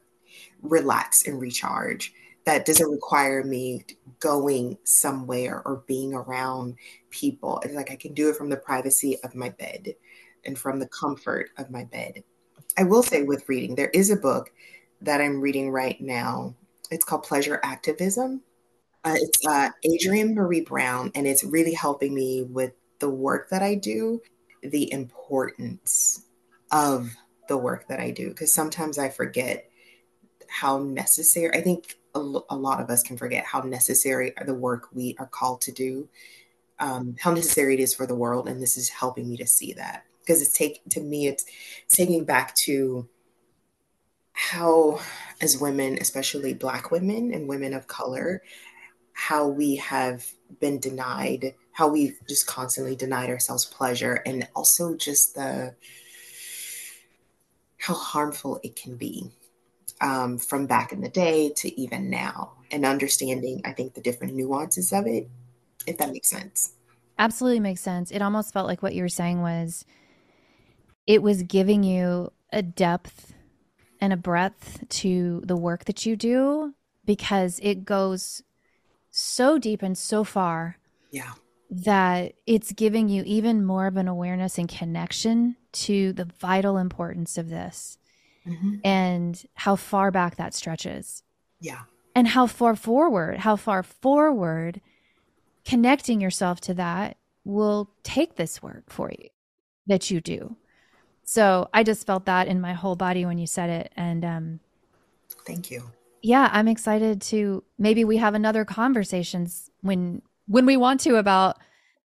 relax 0.62 1.26
and 1.26 1.40
recharge. 1.40 2.12
That 2.44 2.66
doesn't 2.66 2.90
require 2.90 3.42
me 3.42 3.84
going 4.20 4.78
somewhere 4.84 5.62
or 5.64 5.82
being 5.86 6.14
around 6.14 6.76
people. 7.10 7.60
It's 7.64 7.74
like 7.74 7.90
I 7.90 7.96
can 7.96 8.12
do 8.12 8.28
it 8.28 8.36
from 8.36 8.50
the 8.50 8.56
privacy 8.56 9.18
of 9.24 9.34
my 9.34 9.48
bed 9.50 9.94
and 10.44 10.58
from 10.58 10.78
the 10.78 10.88
comfort 10.88 11.50
of 11.56 11.70
my 11.70 11.84
bed. 11.84 12.22
I 12.76 12.82
will 12.82 13.02
say 13.02 13.22
with 13.22 13.48
reading, 13.48 13.74
there 13.74 13.90
is 13.90 14.10
a 14.10 14.16
book 14.16 14.52
that 15.00 15.20
I'm 15.20 15.40
reading 15.40 15.70
right 15.70 16.00
now. 16.00 16.54
It's 16.90 17.04
called 17.04 17.22
Pleasure 17.22 17.60
Activism 17.62 18.42
uh, 19.04 19.16
it's 19.16 19.46
uh, 19.46 19.68
Adrienne 19.84 20.34
Maree 20.34 20.64
Brown, 20.64 21.12
and 21.14 21.26
it's 21.26 21.44
really 21.44 21.74
helping 21.74 22.14
me 22.14 22.42
with 22.42 22.72
the 23.00 23.10
work 23.10 23.50
that 23.50 23.62
I 23.62 23.74
do, 23.74 24.22
the 24.62 24.90
importance 24.90 26.24
of 26.72 27.14
the 27.48 27.58
work 27.58 27.86
that 27.88 28.00
I 28.00 28.10
do, 28.10 28.30
because 28.30 28.54
sometimes 28.54 28.98
I 28.98 29.10
forget 29.10 29.70
how 30.48 30.78
necessary, 30.78 31.54
I 31.54 31.60
think 31.60 31.96
a, 32.14 32.18
a 32.18 32.56
lot 32.56 32.80
of 32.80 32.90
us 32.90 33.02
can 33.02 33.16
forget 33.16 33.44
how 33.44 33.60
necessary 33.60 34.32
the 34.44 34.54
work 34.54 34.88
we 34.92 35.16
are 35.18 35.26
called 35.26 35.60
to 35.62 35.72
do, 35.72 36.08
um, 36.78 37.16
how 37.20 37.32
necessary 37.32 37.74
it 37.74 37.80
is 37.80 37.94
for 37.94 38.06
the 38.06 38.14
world. 38.14 38.48
And 38.48 38.62
this 38.62 38.76
is 38.76 38.88
helping 38.88 39.28
me 39.28 39.36
to 39.38 39.46
see 39.46 39.72
that 39.74 40.04
because 40.20 40.40
it's 40.40 40.56
take 40.56 40.82
to 40.90 41.00
me, 41.00 41.26
it's 41.26 41.44
taking 41.88 42.24
back 42.24 42.54
to 42.56 43.08
how 44.32 45.00
as 45.40 45.58
women, 45.58 45.98
especially 46.00 46.54
black 46.54 46.90
women 46.90 47.32
and 47.32 47.48
women 47.48 47.74
of 47.74 47.86
color, 47.86 48.42
how 49.12 49.46
we 49.46 49.76
have 49.76 50.26
been 50.60 50.78
denied, 50.78 51.54
how 51.72 51.88
we've 51.88 52.18
just 52.28 52.46
constantly 52.46 52.96
denied 52.96 53.30
ourselves 53.30 53.64
pleasure 53.64 54.22
and 54.26 54.48
also 54.54 54.96
just 54.96 55.34
the 55.34 55.74
how 57.78 57.94
harmful 57.94 58.60
it 58.62 58.76
can 58.76 58.96
be 58.96 59.30
um, 60.04 60.38
from 60.38 60.66
back 60.66 60.92
in 60.92 61.00
the 61.00 61.08
day 61.08 61.50
to 61.56 61.80
even 61.80 62.10
now 62.10 62.52
and 62.70 62.84
understanding 62.84 63.60
i 63.64 63.72
think 63.72 63.94
the 63.94 64.00
different 64.00 64.34
nuances 64.34 64.92
of 64.92 65.06
it 65.06 65.28
if 65.86 65.98
that 65.98 66.10
makes 66.10 66.28
sense. 66.28 66.72
Absolutely 67.18 67.60
makes 67.60 67.80
sense. 67.80 68.10
It 68.10 68.22
almost 68.22 68.52
felt 68.52 68.66
like 68.66 68.82
what 68.82 68.94
you 68.94 69.02
were 69.02 69.08
saying 69.08 69.40
was 69.40 69.84
it 71.06 71.22
was 71.22 71.42
giving 71.42 71.82
you 71.82 72.32
a 72.52 72.62
depth 72.62 73.34
and 74.00 74.12
a 74.12 74.16
breadth 74.16 74.84
to 74.88 75.42
the 75.44 75.56
work 75.56 75.84
that 75.84 76.04
you 76.04 76.16
do 76.16 76.74
because 77.04 77.60
it 77.62 77.84
goes 77.84 78.42
so 79.10 79.58
deep 79.58 79.82
and 79.82 79.96
so 79.96 80.24
far 80.24 80.78
yeah. 81.10 81.32
that 81.70 82.32
it's 82.46 82.72
giving 82.72 83.08
you 83.08 83.22
even 83.24 83.64
more 83.64 83.86
of 83.86 83.96
an 83.96 84.08
awareness 84.08 84.58
and 84.58 84.68
connection 84.68 85.56
to 85.72 86.12
the 86.14 86.24
vital 86.24 86.78
importance 86.78 87.38
of 87.38 87.48
this 87.48 87.98
mm-hmm. 88.46 88.76
and 88.84 89.44
how 89.54 89.76
far 89.76 90.10
back 90.10 90.36
that 90.36 90.54
stretches. 90.54 91.22
Yeah. 91.60 91.82
And 92.14 92.28
how 92.28 92.46
far 92.46 92.76
forward, 92.76 93.38
how 93.38 93.56
far 93.56 93.82
forward 93.82 94.80
connecting 95.64 96.20
yourself 96.20 96.60
to 96.60 96.74
that 96.74 97.16
will 97.44 97.90
take 98.02 98.36
this 98.36 98.62
work 98.62 98.84
for 98.88 99.10
you 99.10 99.28
that 99.86 100.10
you 100.10 100.20
do. 100.20 100.56
So 101.24 101.68
I 101.72 101.82
just 101.82 102.06
felt 102.06 102.26
that 102.26 102.48
in 102.48 102.60
my 102.60 102.74
whole 102.74 102.96
body 102.96 103.24
when 103.24 103.38
you 103.38 103.46
said 103.46 103.70
it. 103.70 103.92
And 103.96 104.24
um, 104.24 104.60
thank 105.46 105.70
you. 105.70 105.90
Yeah, 106.22 106.48
I'm 106.52 106.68
excited 106.68 107.20
to 107.22 107.64
maybe 107.78 108.04
we 108.04 108.18
have 108.18 108.34
another 108.34 108.64
conversations 108.64 109.70
when 109.80 110.22
when 110.46 110.66
we 110.66 110.76
want 110.76 111.00
to 111.00 111.16
about 111.16 111.58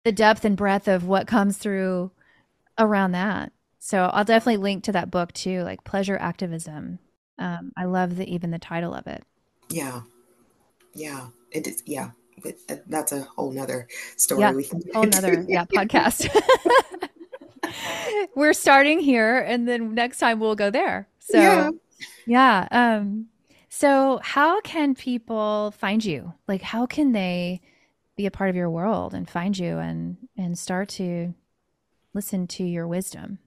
the 0.04 0.12
depth 0.12 0.46
and 0.46 0.56
breadth 0.56 0.88
of 0.88 1.06
what 1.06 1.28
comes 1.28 1.58
through 1.58 2.12
around 2.78 3.12
that. 3.14 3.52
So 3.86 4.10
I'll 4.14 4.26
definitely 4.26 4.58
link 4.58 4.84
to 4.86 4.94
that 4.94 5.12
book 5.12 5.32
too, 5.32 5.62
like 5.62 5.84
pleasure 5.84 6.18
activism. 6.18 6.98
Um, 7.38 7.72
I 7.78 7.86
love 7.86 8.16
the 8.16 8.28
even 8.28 8.50
the 8.50 8.58
title 8.58 8.96
of 8.96 9.06
it. 9.06 9.24
Yeah, 9.70 10.02
yeah, 10.96 11.28
it 11.52 11.68
is. 11.68 11.84
Yeah, 11.86 12.10
but 12.42 12.56
that's 12.88 13.12
a 13.12 13.22
whole 13.22 13.52
nother 13.52 13.88
story. 14.18 14.42
Yeah, 14.42 14.54
we 14.54 14.64
can 14.64 14.82
whole 14.92 15.04
nother 15.04 15.46
yeah 15.48 15.66
podcast. 15.76 16.28
We're 18.36 18.54
starting 18.54 19.02
here, 19.02 19.38
and 19.38 19.68
then 19.68 19.94
next 19.94 20.18
time 20.18 20.40
we'll 20.40 20.56
go 20.56 20.72
there. 20.72 21.08
So 21.20 21.40
yeah, 21.40 21.70
yeah. 22.26 22.68
Um, 22.72 23.28
so 23.70 24.20
how 24.24 24.62
can 24.62 24.96
people 24.96 25.76
find 25.78 26.04
you? 26.04 26.34
Like, 26.48 26.64
how 26.64 26.88
can 26.88 27.12
they 27.12 27.62
be 28.16 28.26
a 28.26 28.32
part 28.32 28.50
of 28.50 28.56
your 28.56 28.72
world 28.72 29.14
and 29.14 29.30
find 29.30 29.56
you 29.56 29.78
and 29.78 30.18
and 30.36 30.58
start 30.58 30.90
to 30.90 31.36
listen 32.16 32.48
to 32.48 32.64
your 32.64 32.88
wisdom? 32.88 33.38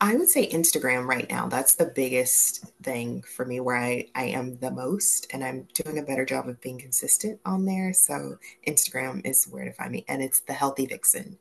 I 0.00 0.14
would 0.14 0.28
say 0.28 0.48
Instagram 0.50 1.06
right 1.06 1.28
now. 1.30 1.48
That's 1.48 1.74
the 1.74 1.86
biggest 1.86 2.64
thing 2.82 3.22
for 3.22 3.44
me 3.44 3.60
where 3.60 3.76
I, 3.76 4.06
I 4.14 4.24
am 4.24 4.58
the 4.58 4.70
most 4.70 5.26
and 5.32 5.42
I'm 5.42 5.66
doing 5.72 5.98
a 5.98 6.02
better 6.02 6.24
job 6.24 6.48
of 6.48 6.60
being 6.60 6.78
consistent 6.78 7.40
on 7.46 7.64
there. 7.64 7.92
So 7.92 8.36
Instagram 8.66 9.26
is 9.26 9.44
where 9.44 9.64
to 9.64 9.72
find 9.72 9.92
me. 9.92 10.04
And 10.08 10.22
it's 10.22 10.40
the 10.40 10.52
healthy 10.52 10.86
vixen. 10.86 11.38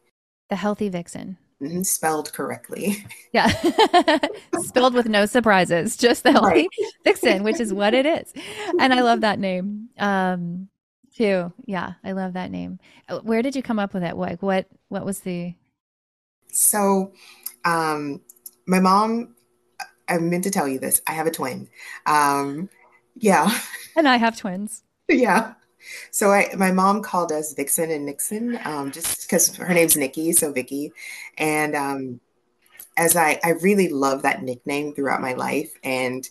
The 0.50 0.56
healthy 0.56 0.90
vixen. 0.90 1.38
Mm-hmm, 1.62 1.84
spelled 1.84 2.32
correctly. 2.34 3.06
Yeah. 3.32 3.48
Spelled 4.60 4.94
with 4.94 5.10
no 5.10 5.26
surprises. 5.26 5.98
Just 5.98 6.24
the 6.24 6.32
healthy 6.32 6.48
right. 6.48 6.70
vixen, 7.04 7.44
which 7.44 7.60
is 7.60 7.74
what 7.74 7.94
it 7.94 8.06
is. 8.06 8.32
And 8.80 8.94
I 8.94 9.02
love 9.02 9.22
that 9.22 9.40
name. 9.40 9.90
Um 9.98 10.70
too. 11.16 11.52
Yeah, 11.66 11.94
I 12.04 12.12
love 12.14 12.34
that 12.34 12.52
name. 12.52 12.80
Uh, 13.10 13.20
where 13.20 13.42
did 13.42 13.56
you 13.56 13.62
come 13.62 13.80
up 13.80 13.94
with 13.94 14.04
it? 14.04 14.16
Like 14.16 14.42
what 14.42 14.68
what 14.88 15.06
was 15.06 15.20
the 15.20 15.54
So 16.52 17.12
um 17.66 18.22
my 18.66 18.80
mom, 18.80 19.36
I 20.08 20.18
meant 20.18 20.44
to 20.44 20.52
tell 20.52 20.68
you 20.68 20.80
this. 20.80 21.02
I 21.08 21.14
have 21.14 21.28
a 21.28 21.32
twin. 21.32 21.70
Um, 22.06 22.70
yeah. 23.16 23.50
And 23.96 24.08
I 24.08 24.18
have 24.18 24.38
twins. 24.38 24.84
yeah. 25.10 25.54
So 26.12 26.32
I, 26.32 26.54
my 26.58 26.72
mom 26.72 27.02
called 27.02 27.32
us 27.32 27.54
Vixen 27.54 27.92
and 27.92 28.06
Nixon, 28.06 28.60
um, 28.66 28.92
just 28.92 29.22
because 29.22 29.56
her 29.56 29.74
name's 29.74 29.96
Nikki, 29.96 30.32
so 30.34 30.52
Viki. 30.52 30.90
And 31.38 31.76
um, 31.76 32.20
as 32.98 33.16
I, 33.16 33.40
I 33.44 33.52
really 33.62 33.90
love 33.90 34.24
that 34.24 34.44
nickname 34.44 34.94
throughout 34.94 35.22
my 35.22 35.34
life. 35.34 35.72
And 35.84 36.28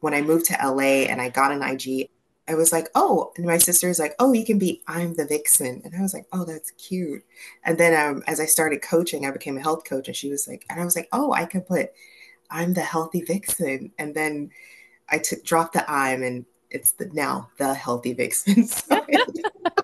when 0.00 0.14
I 0.14 0.22
moved 0.22 0.46
to 0.46 0.58
LA 0.62 1.06
and 1.06 1.20
I 1.20 1.30
got 1.30 1.52
an 1.52 1.62
IG, 1.62 2.10
I 2.48 2.54
was 2.54 2.72
like, 2.72 2.88
oh, 2.94 3.32
and 3.36 3.44
my 3.44 3.58
sister's 3.58 3.98
like, 3.98 4.14
oh, 4.18 4.32
you 4.32 4.44
can 4.44 4.58
be 4.58 4.82
I'm 4.88 5.14
the 5.14 5.26
Vixen. 5.26 5.82
And 5.84 5.94
I 5.94 6.00
was 6.00 6.14
like, 6.14 6.26
oh, 6.32 6.44
that's 6.44 6.70
cute. 6.72 7.22
And 7.64 7.76
then 7.78 7.94
um, 7.94 8.22
as 8.26 8.40
I 8.40 8.46
started 8.46 8.82
coaching, 8.82 9.26
I 9.26 9.30
became 9.30 9.58
a 9.58 9.62
health 9.62 9.84
coach. 9.84 10.08
And 10.08 10.16
she 10.16 10.30
was 10.30 10.48
like, 10.48 10.64
and 10.70 10.80
I 10.80 10.84
was 10.84 10.96
like, 10.96 11.08
oh, 11.12 11.32
I 11.32 11.44
can 11.44 11.60
put 11.60 11.92
I'm 12.50 12.72
the 12.72 12.80
healthy 12.80 13.20
Vixen. 13.20 13.92
And 13.98 14.14
then 14.14 14.50
I 15.10 15.18
took 15.18 15.44
dropped 15.44 15.74
the 15.74 15.90
I'm 15.90 16.22
and 16.22 16.46
it's 16.70 16.92
the 16.92 17.10
now 17.12 17.50
the 17.58 17.74
healthy 17.74 18.14
Vixen. 18.14 18.66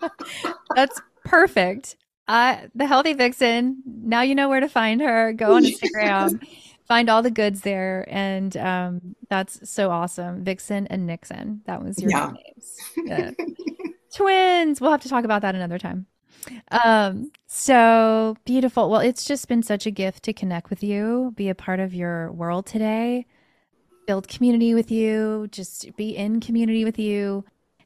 that's 0.75 1.01
perfect. 1.25 1.97
Uh, 2.27 2.57
the 2.75 2.87
healthy 2.87 3.13
vixen. 3.13 3.83
Now 3.85 4.23
you 4.23 4.35
know 4.35 4.49
where 4.49 4.61
to 4.61 4.69
find 4.69 5.03
her. 5.03 5.35
Go 5.35 5.57
on 5.57 5.65
Instagram 5.67 6.41
find 6.85 7.09
all 7.09 7.23
the 7.23 7.31
goods 7.31 7.63
there. 7.63 8.07
And 8.09 8.57
um, 8.57 9.17
that's 9.29 9.69
so 9.69 9.91
awesome. 9.91 10.45
Vixen 10.45 10.87
and 10.89 11.07
Nixon. 11.07 11.63
That 11.67 11.83
was 11.83 12.01
your 12.01 12.11
yeah. 12.11 12.33
names. 12.33 12.79
Yeah. 12.97 13.31
Twins. 14.15 14.81
We'll 14.81 14.91
have 14.91 15.03
to 15.03 15.09
talk 15.09 15.25
about 15.25 15.43
that 15.43 15.55
another 15.55 15.79
time. 15.79 16.07
Um, 16.71 17.33
so 17.47 18.37
beautiful. 18.45 18.91
Well, 18.91 19.01
it's 19.01 19.25
just 19.25 19.49
been 19.49 19.63
such 19.63 19.87
a 19.87 19.91
gift 19.91 20.25
to 20.25 20.33
connect 20.33 20.71
with 20.71 20.83
you, 20.83 21.33
be 21.37 21.49
a 21.49 21.55
part 21.55 21.81
of 21.81 21.95
your 21.95 22.31
world 22.33 22.67
today, 22.67 23.27
build 24.07 24.29
community 24.29 24.75
with 24.75 24.91
you, 24.91 25.49
just 25.51 25.97
be 25.97 26.17
in 26.17 26.41
community 26.41 26.85
with 26.85 26.99
you. 26.99 27.45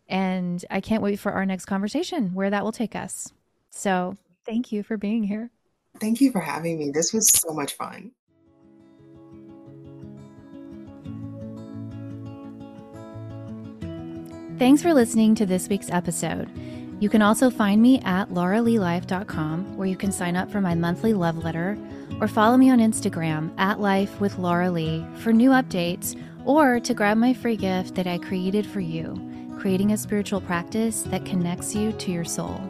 And 0.09 0.64
I 0.70 0.80
can't 0.80 1.03
wait 1.03 1.18
for 1.18 1.32
our 1.32 1.46
next 1.46 1.66
conversation 1.66 2.34
where 2.34 2.51
that 2.51 2.64
will 2.64 2.72
take 2.72 2.96
us. 2.96 3.32
So 3.70 4.16
thank 4.44 4.72
you 4.72 4.82
for 4.82 4.96
being 4.96 5.22
here. 5.22 5.51
Thank 6.01 6.20
you 6.20 6.32
for 6.32 6.40
having 6.40 6.78
me. 6.78 6.90
This 6.90 7.12
was 7.12 7.28
so 7.28 7.53
much 7.53 7.74
fun. 7.74 8.12
Thanks 14.59 14.82
for 14.82 14.92
listening 14.92 15.36
to 15.36 15.46
this 15.46 15.68
week's 15.68 15.88
episode. 15.88 16.50
You 16.98 17.09
can 17.09 17.22
also 17.22 17.48
find 17.48 17.80
me 17.80 18.00
at 18.00 18.30
lauraleelife.com, 18.30 19.76
where 19.76 19.86
you 19.86 19.96
can 19.96 20.11
sign 20.11 20.34
up 20.34 20.50
for 20.50 20.61
my 20.61 20.74
monthly 20.74 21.14
love 21.14 21.44
letter, 21.44 21.78
or 22.20 22.26
follow 22.26 22.56
me 22.56 22.68
on 22.68 22.80
Instagram 22.80 23.52
at 23.56 23.78
Life 23.78 24.20
with 24.20 24.36
Laura 24.36 24.68
Lee 24.68 25.06
for 25.18 25.32
new 25.32 25.50
updates, 25.50 26.20
or 26.44 26.80
to 26.80 26.92
grab 26.92 27.18
my 27.18 27.32
free 27.32 27.54
gift 27.54 27.94
that 27.94 28.09
I 28.09 28.18
created 28.18 28.66
for 28.66 28.80
you, 28.80 29.14
creating 29.61 29.92
a 29.92 29.96
spiritual 29.96 30.40
practice 30.40 31.02
that 31.02 31.24
connects 31.24 31.72
you 31.76 31.92
to 31.92 32.11
your 32.11 32.24
soul. 32.24 32.61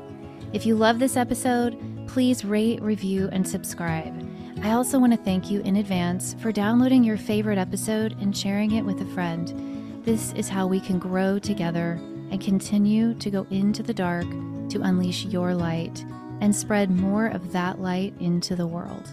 If 0.53 0.67
you 0.67 0.75
love 0.75 0.99
this 0.99 1.17
episode, 1.17 1.79
please 2.07 2.45
rate, 2.45 2.83
review, 2.83 3.31
and 3.33 3.49
subscribe. 3.49 4.31
I 4.63 4.73
also 4.73 4.99
want 4.99 5.15
to 5.15 5.25
thank 5.25 5.51
you 5.51 5.61
in 5.63 5.77
advance 5.77 6.37
for 6.41 6.53
downloading 6.53 7.03
your 7.03 7.17
favorite 7.17 7.57
episode 7.57 8.15
and 8.21 8.37
sharing 8.37 8.73
it 8.73 8.85
with 8.85 9.01
a 9.01 9.07
friend. 9.15 9.68
This 10.09 10.33
is 10.33 10.49
how 10.49 10.67
we 10.67 10.81
can 10.81 10.99
grow 10.99 11.39
together 11.39 12.01
and 12.31 12.41
continue 12.41 13.13
to 13.13 13.31
go 13.31 13.47
into 13.51 13.83
the 13.83 13.93
dark 13.93 14.25
to 14.71 14.81
unleash 14.81 15.27
your 15.27 15.55
light 15.55 16.03
and 16.41 16.57
spread 16.57 16.91
more 16.91 17.27
of 17.27 17.53
that 17.53 17.79
light 17.79 18.15
into 18.19 18.57
the 18.57 18.67
world. 18.67 19.07